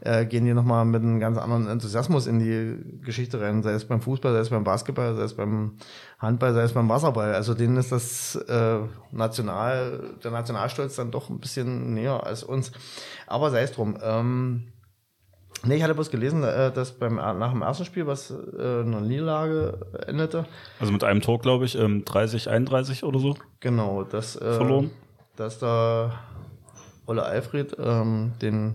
äh, 0.00 0.24
gehen 0.24 0.44
die 0.44 0.54
nochmal 0.54 0.84
mit 0.84 1.02
einem 1.02 1.20
ganz 1.20 1.36
anderen 1.38 1.68
Enthusiasmus 1.68 2.26
in 2.26 2.38
die 2.38 3.02
Geschichte 3.04 3.40
rein, 3.40 3.62
sei 3.62 3.72
es 3.72 3.84
beim 3.84 4.00
Fußball, 4.00 4.32
sei 4.32 4.40
es 4.40 4.50
beim 4.50 4.64
Basketball, 4.64 5.14
sei 5.14 5.22
es 5.22 5.34
beim 5.34 5.72
Handball, 6.20 6.52
sei 6.52 6.62
es 6.62 6.72
beim 6.72 6.88
Wasserball. 6.88 7.34
Also 7.34 7.54
denen 7.54 7.78
ist 7.78 7.92
das 7.92 8.36
äh, 8.36 8.78
National, 9.10 10.10
der 10.22 10.30
Nationalstolz 10.30 10.96
dann 10.96 11.10
doch 11.10 11.30
ein 11.30 11.40
bisschen 11.40 11.94
näher 11.94 12.24
als 12.24 12.42
uns. 12.44 12.72
Aber 13.26 13.50
sei 13.50 13.62
es 13.62 13.72
drum. 13.72 13.96
Ähm, 14.02 14.64
nee, 15.64 15.76
ich 15.76 15.82
hatte 15.82 15.94
bloß 15.94 16.10
gelesen, 16.10 16.44
äh, 16.44 16.70
dass 16.72 16.92
beim 16.92 17.14
nach 17.16 17.52
dem 17.52 17.62
ersten 17.62 17.86
Spiel, 17.86 18.06
was 18.06 18.30
äh, 18.30 18.34
einer 18.82 19.00
Niederlage 19.00 19.78
endete, 20.06 20.44
Also 20.78 20.92
mit 20.92 21.04
einem 21.04 21.22
Tor, 21.22 21.38
glaube 21.38 21.64
ich, 21.64 21.74
ähm, 21.78 22.04
30, 22.04 22.50
31 22.50 23.02
oder 23.04 23.18
so. 23.18 23.36
genau, 23.60 24.04
dass, 24.04 24.36
äh, 24.36 24.52
Verloren. 24.52 24.90
dass 25.36 25.58
da 25.58 26.12
Olle 27.06 27.22
Alfred 27.22 27.76
ähm, 27.82 28.32
den 28.42 28.74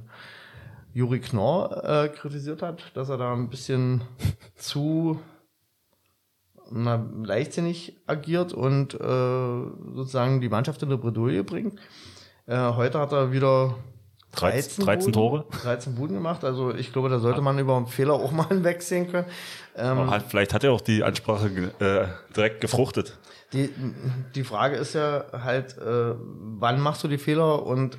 Juri 0.96 1.20
Knorr 1.20 1.84
äh, 1.84 2.10
kritisiert 2.10 2.64
hat, 2.64 2.92
dass 2.96 3.10
er 3.10 3.18
da 3.18 3.34
ein 3.34 3.50
bisschen 3.50 4.02
zu 4.56 5.20
na, 6.72 7.06
leichtsinnig 7.24 7.98
agiert 8.08 8.54
und 8.54 8.94
äh, 8.94 8.98
sozusagen 8.98 10.42
die 10.42 10.50
Mannschaft 10.50 10.82
in 10.84 10.90
der 10.90 10.98
Bredouille 10.98 11.44
bringt. 11.44 11.80
Äh, 12.48 12.58
heute 12.74 13.00
hat 13.00 13.12
er 13.12 13.32
wieder 13.32 13.76
13, 14.36 14.86
13 14.86 15.12
Buden- 15.12 15.14
Tore. 15.14 15.46
13 15.64 15.96
Buden 15.96 16.16
gemacht. 16.16 16.44
Also 16.44 16.74
ich 16.74 16.92
glaube, 16.94 17.10
da 17.10 17.20
sollte 17.20 17.42
man 17.42 17.58
über 17.58 17.76
einen 17.78 17.88
Fehler 17.88 18.14
auch 18.14 18.32
mal 18.32 18.48
hinwegsehen 18.50 19.10
können. 19.12 19.28
Ähm, 19.76 20.10
hat, 20.10 20.24
vielleicht 20.30 20.54
hat 20.54 20.64
er 20.64 20.72
auch 20.72 20.82
die 20.82 21.04
Ansprache 21.04 21.48
äh, 21.80 22.34
direkt 22.36 22.62
gefruchtet. 22.62 23.18
Die, 23.54 23.70
die 24.34 24.44
Frage 24.44 24.76
ist 24.76 24.96
ja 24.96 25.26
halt, 25.32 25.78
äh, 25.78 26.16
wann 26.18 26.80
machst 26.80 27.04
du 27.04 27.08
die 27.08 27.18
Fehler 27.18 27.66
und 27.66 27.98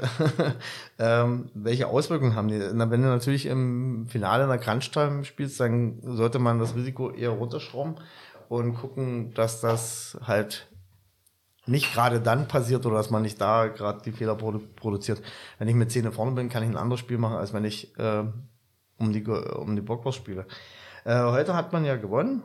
ähm, 0.98 1.50
welche 1.55 1.87
Auswirkungen 1.87 2.35
haben 2.35 2.48
die? 2.48 2.61
Na, 2.74 2.90
wenn 2.90 3.02
du 3.02 3.09
natürlich 3.09 3.46
im 3.46 4.07
Finale 4.09 4.42
in 4.44 4.50
der 4.50 4.59
Crunch-Time 4.59 5.24
spielst, 5.24 5.61
dann 5.61 5.98
sollte 6.02 6.38
man 6.38 6.59
das 6.59 6.74
Risiko 6.74 7.11
eher 7.11 7.31
runterschrauben 7.31 7.94
und 8.48 8.74
gucken, 8.74 9.35
dass 9.35 9.61
das 9.61 10.18
halt 10.26 10.68
nicht 11.66 11.92
gerade 11.92 12.20
dann 12.20 12.48
passiert 12.48 12.87
oder 12.87 12.96
dass 12.96 13.11
man 13.11 13.22
nicht 13.22 13.40
da 13.40 13.66
gerade 13.66 14.00
die 14.04 14.12
Fehler 14.12 14.37
produ 14.37 14.61
produziert. 14.76 15.20
Wenn 15.59 15.68
ich 15.68 15.74
mit 15.74 15.90
Zähne 15.90 16.12
vorne 16.12 16.32
bin, 16.32 16.48
kann 16.48 16.62
ich 16.62 16.68
ein 16.68 16.76
anderes 16.76 17.00
Spiel 17.00 17.18
machen, 17.18 17.37
als 17.37 17.52
wenn 17.52 17.64
ich 17.64 17.96
äh, 17.98 18.24
um 18.98 19.12
die 19.12 19.24
um 19.24 19.74
die 19.74 19.82
Bockwurst 19.82 20.18
spiele. 20.18 20.46
Äh, 21.04 21.20
heute 21.22 21.54
hat 21.54 21.72
man 21.72 21.85
ja 21.85 21.96
gewonnen, 21.96 22.42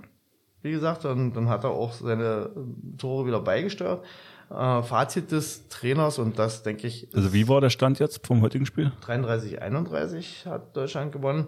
wie 0.62 0.72
gesagt, 0.72 1.06
und 1.06 1.34
dann 1.34 1.50
hat 1.50 1.64
er 1.64 1.72
auch 1.72 1.94
seine 1.94 2.52
äh, 2.56 2.98
Tore 2.98 3.26
wieder 3.26 3.42
beigesteuert. 3.42 4.04
Äh, 4.50 4.84
Fazit 4.84 5.32
des 5.32 5.68
Trainers 5.70 6.20
und 6.20 6.38
das 6.38 6.64
denke 6.64 6.88
ich 6.88 7.08
Also 7.16 7.32
wie 7.34 7.48
war 7.48 7.62
der 7.62 7.70
Stand 7.70 8.00
jetzt 8.00 8.26
vom 8.26 8.42
heutigen 8.42 8.66
Spiel? 8.66 8.92
33, 9.02 9.62
31 9.62 10.46
hat 10.46 10.76
Deutschland 10.76 11.12
gewonnen. 11.12 11.48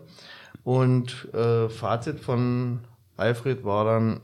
Und 0.63 1.33
äh, 1.33 1.67
Fazit 1.69 2.19
von 2.19 2.79
Alfred 3.17 3.63
war 3.65 3.85
dann, 3.85 4.21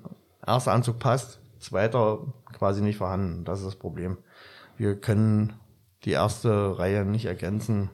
erster 0.50 0.74
Anzug 0.74 1.00
passt, 1.00 1.40
zweiter 1.60 2.20
quasi 2.54 2.82
nicht 2.82 2.98
vorhanden. 2.98 3.46
Das 3.46 3.60
ist 3.60 3.66
das 3.66 3.76
Problem. 3.76 4.18
Wir 4.78 4.96
können 4.96 5.54
die 6.06 6.12
erste 6.12 6.80
Reihe 6.80 7.06
nicht 7.06 7.26
ergänzen, 7.26 7.90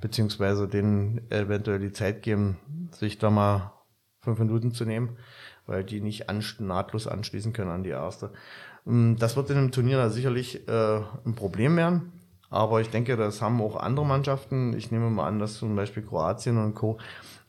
beziehungsweise 0.00 0.68
denen 0.68 1.30
eventuell 1.30 1.78
die 1.78 1.92
Zeit 1.92 2.22
geben, 2.22 2.58
sich 2.92 3.18
da 3.18 3.30
mal 3.30 3.72
fünf 4.20 4.38
Minuten 4.38 4.72
zu 4.72 4.84
nehmen, 4.84 5.16
weil 5.66 5.84
die 5.84 6.00
nicht 6.00 6.26
nahtlos 6.60 7.06
anschließen 7.06 7.52
können 7.52 7.70
an 7.70 7.82
die 7.82 7.90
erste. 7.90 8.32
Ähm, 8.86 9.16
Das 9.18 9.36
wird 9.36 9.50
in 9.50 9.56
dem 9.56 9.72
Turnier 9.72 10.10
sicherlich 10.10 10.68
äh, 10.68 11.00
ein 11.24 11.34
Problem 11.34 11.76
werden. 11.76 12.12
Aber 12.50 12.80
ich 12.80 12.90
denke, 12.90 13.16
das 13.16 13.40
haben 13.40 13.62
auch 13.62 13.76
andere 13.76 14.04
Mannschaften. 14.04 14.74
Ich 14.74 14.90
nehme 14.90 15.08
mal 15.08 15.28
an, 15.28 15.38
dass 15.38 15.54
zum 15.54 15.76
Beispiel 15.76 16.02
Kroatien 16.02 16.58
und 16.58 16.74
Co. 16.74 16.98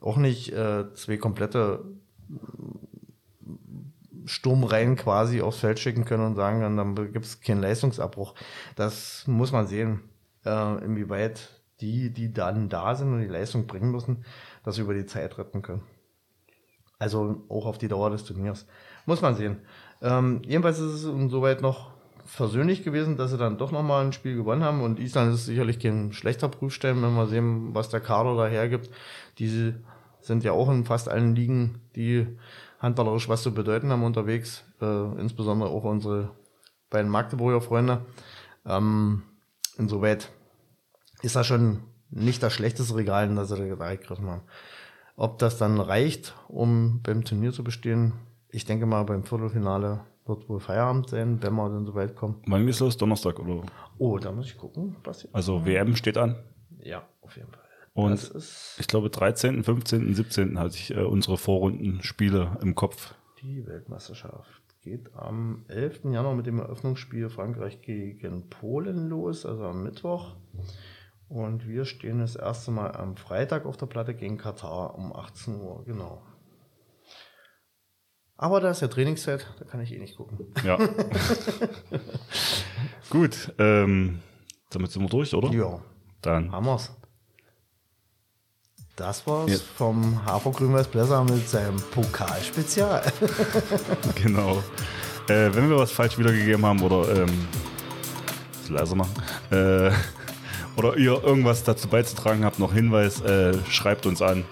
auch 0.00 0.16
nicht 0.16 0.52
äh, 0.52 0.92
zwei 0.94 1.16
komplette 1.16 1.84
Sturmreihen 4.26 4.96
quasi 4.96 5.42
aufs 5.42 5.58
Feld 5.58 5.78
schicken 5.78 6.04
können 6.04 6.26
und 6.26 6.34
sagen, 6.34 6.60
dann, 6.60 6.76
dann 6.76 7.12
gibt 7.12 7.24
es 7.24 7.40
keinen 7.40 7.62
Leistungsabbruch. 7.62 8.34
Das 8.76 9.24
muss 9.26 9.52
man 9.52 9.66
sehen, 9.66 10.00
äh, 10.44 10.84
inwieweit 10.84 11.48
die, 11.80 12.10
die 12.10 12.32
dann 12.32 12.68
da 12.68 12.94
sind 12.94 13.12
und 13.12 13.20
die 13.20 13.26
Leistung 13.26 13.66
bringen 13.66 13.90
müssen, 13.90 14.24
das 14.64 14.78
über 14.78 14.94
die 14.94 15.06
Zeit 15.06 15.38
retten 15.38 15.62
können. 15.62 15.82
Also 16.98 17.44
auch 17.48 17.66
auf 17.66 17.78
die 17.78 17.88
Dauer 17.88 18.10
des 18.10 18.24
Turniers. 18.24 18.66
Muss 19.06 19.22
man 19.22 19.34
sehen. 19.34 19.58
Ähm, 20.00 20.42
jedenfalls 20.46 20.78
ist 20.78 20.92
es 20.92 21.04
insoweit 21.04 21.60
noch 21.60 21.90
versöhnlich 22.24 22.84
gewesen, 22.84 23.16
dass 23.16 23.32
sie 23.32 23.38
dann 23.38 23.58
doch 23.58 23.72
nochmal 23.72 24.04
ein 24.04 24.12
Spiel 24.12 24.36
gewonnen 24.36 24.62
haben. 24.62 24.82
Und 24.82 25.00
Island 25.00 25.34
ist 25.34 25.46
sicherlich 25.46 25.80
kein 25.80 26.12
schlechter 26.12 26.48
Prüfstein, 26.48 27.02
wenn 27.02 27.14
wir 27.14 27.26
sehen, 27.26 27.74
was 27.74 27.88
der 27.88 28.00
Kader 28.00 28.36
da 28.36 28.46
hergibt. 28.46 28.90
Diese 29.38 29.80
sind 30.20 30.44
ja 30.44 30.52
auch 30.52 30.70
in 30.70 30.84
fast 30.84 31.08
allen 31.08 31.34
Ligen, 31.34 31.80
die 31.96 32.26
handballerisch 32.82 33.28
was 33.28 33.42
zu 33.42 33.54
bedeuten 33.54 33.90
haben 33.90 34.02
unterwegs. 34.02 34.64
Äh, 34.80 35.20
insbesondere 35.20 35.70
auch 35.70 35.84
unsere 35.84 36.30
beiden 36.90 37.10
Magdeburger 37.10 37.62
Freunde. 37.62 38.04
Ähm, 38.66 39.22
insoweit 39.78 40.30
ist 41.22 41.36
das 41.36 41.46
schon 41.46 41.84
nicht 42.10 42.42
das 42.42 42.52
schlechteste 42.52 42.94
Regal, 42.94 43.26
in 43.28 43.36
das 43.36 43.48
sie 43.48 43.56
da 43.56 43.94
gegriffen 43.94 44.28
haben. 44.28 44.42
Ob 45.16 45.38
das 45.38 45.56
dann 45.56 45.80
reicht, 45.80 46.34
um 46.48 47.00
beim 47.02 47.24
Turnier 47.24 47.52
zu 47.52 47.64
bestehen, 47.64 48.12
ich 48.50 48.64
denke 48.64 48.86
mal, 48.86 49.04
beim 49.04 49.24
Viertelfinale 49.24 50.00
wird 50.26 50.48
wohl 50.48 50.60
Feierabend 50.60 51.08
sein, 51.08 51.42
wenn 51.42 51.54
wir 51.54 51.68
dann 51.68 51.86
so 51.86 51.94
weit 51.94 52.16
kommen. 52.16 52.42
Wann 52.46 52.66
geht's 52.66 52.80
los? 52.80 52.96
Donnerstag 52.96 53.38
oder? 53.38 53.62
Oh, 53.98 54.18
da 54.18 54.30
muss 54.30 54.46
ich 54.46 54.58
gucken, 54.58 54.96
was. 55.04 55.26
Also 55.32 55.64
WM 55.64 55.96
steht 55.96 56.18
an. 56.18 56.36
Ja, 56.82 57.02
auf 57.22 57.36
jeden 57.36 57.50
Fall. 57.50 57.61
Und 57.94 58.32
ich 58.78 58.86
glaube 58.86 59.10
13., 59.10 59.64
15., 59.64 60.14
17. 60.14 60.58
hatte 60.58 60.76
ich 60.76 60.94
äh, 60.94 61.00
unsere 61.00 61.36
Vorrundenspiele 61.36 62.58
im 62.62 62.74
Kopf. 62.74 63.14
die 63.42 63.66
Weltmeisterschaft. 63.66 64.62
Geht 64.82 65.14
am 65.14 65.64
11. 65.68 66.00
Januar 66.04 66.34
mit 66.34 66.46
dem 66.46 66.58
Eröffnungsspiel 66.58 67.28
Frankreich 67.28 67.82
gegen 67.82 68.48
Polen 68.48 69.08
los, 69.08 69.46
also 69.46 69.64
am 69.66 69.84
Mittwoch. 69.84 70.34
Und 71.28 71.68
wir 71.68 71.84
stehen 71.84 72.18
das 72.18 72.34
erste 72.34 72.72
Mal 72.72 72.90
am 72.96 73.16
Freitag 73.16 73.64
auf 73.64 73.76
der 73.76 73.86
Platte 73.86 74.14
gegen 74.14 74.38
Katar 74.38 74.96
um 74.96 75.14
18 75.14 75.60
Uhr, 75.60 75.84
genau. 75.84 76.22
Aber 78.36 78.60
da 78.60 78.70
ist 78.70 78.82
ja 78.82 78.88
Trainingszeit, 78.88 79.46
da 79.60 79.64
kann 79.64 79.80
ich 79.80 79.92
eh 79.92 79.98
nicht 79.98 80.16
gucken. 80.16 80.38
Ja. 80.64 80.76
Gut, 83.10 83.52
ähm, 83.58 84.20
damit 84.70 84.90
sind 84.90 85.02
wir 85.02 85.08
durch, 85.08 85.32
oder? 85.34 85.50
Ja, 85.52 85.80
Dann 86.22 86.50
haben 86.50 86.66
wir's. 86.66 86.90
Das 88.96 89.26
war's 89.26 89.50
ja. 89.50 89.56
vom 89.78 90.24
Hafer 90.26 90.50
Grünweiß 90.50 90.88
Bläser 90.88 91.24
mit 91.24 91.48
seinem 91.48 91.76
Pokalspezial. 91.76 93.02
genau. 94.22 94.62
Äh, 95.28 95.48
wenn 95.54 95.70
wir 95.70 95.78
was 95.78 95.90
falsch 95.90 96.18
wiedergegeben 96.18 96.66
haben 96.66 96.82
oder 96.82 97.22
ähm, 97.22 97.48
leiser 98.68 98.94
machen. 98.94 99.14
Äh, 99.50 99.90
oder 100.76 100.96
ihr 100.96 101.22
irgendwas 101.24 101.64
dazu 101.64 101.88
beizutragen 101.88 102.44
habt, 102.44 102.58
noch 102.58 102.74
Hinweis, 102.74 103.22
äh, 103.22 103.54
schreibt 103.70 104.04
uns 104.04 104.20
an. 104.20 104.44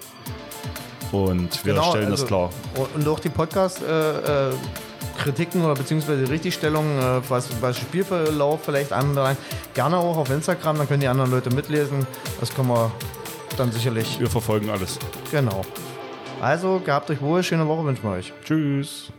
Und 1.12 1.64
wir 1.66 1.74
genau, 1.74 1.90
stellen 1.90 2.10
also, 2.10 2.22
das 2.22 2.26
klar. 2.26 2.50
Und 2.94 3.06
auch 3.08 3.20
die 3.20 3.30
Podcast 3.30 3.82
äh, 3.82 4.48
äh 4.50 4.54
Kritiken 5.18 5.62
oder 5.62 5.74
beziehungsweise 5.74 6.30
Richtigstellungen, 6.30 6.98
äh, 6.98 7.20
was, 7.28 7.48
was 7.60 7.76
Spielverlauf 7.76 8.60
vielleicht 8.64 8.90
anbelangt, 8.90 9.36
gerne 9.74 9.98
auch 9.98 10.16
auf 10.16 10.30
Instagram, 10.30 10.78
dann 10.78 10.88
können 10.88 11.00
die 11.00 11.08
anderen 11.08 11.30
Leute 11.30 11.50
mitlesen. 11.54 12.06
Das 12.40 12.54
können 12.54 12.68
wir 12.68 12.90
dann 13.60 13.72
sicherlich. 13.72 14.18
Wir 14.18 14.28
verfolgen 14.28 14.70
alles. 14.70 14.98
Genau. 15.30 15.62
Also, 16.40 16.80
gehabt 16.80 17.10
euch 17.10 17.20
wohl, 17.20 17.42
schöne 17.42 17.68
Woche 17.68 17.84
wünschen 17.84 18.02
wir 18.02 18.12
euch. 18.12 18.32
Tschüss. 18.44 19.12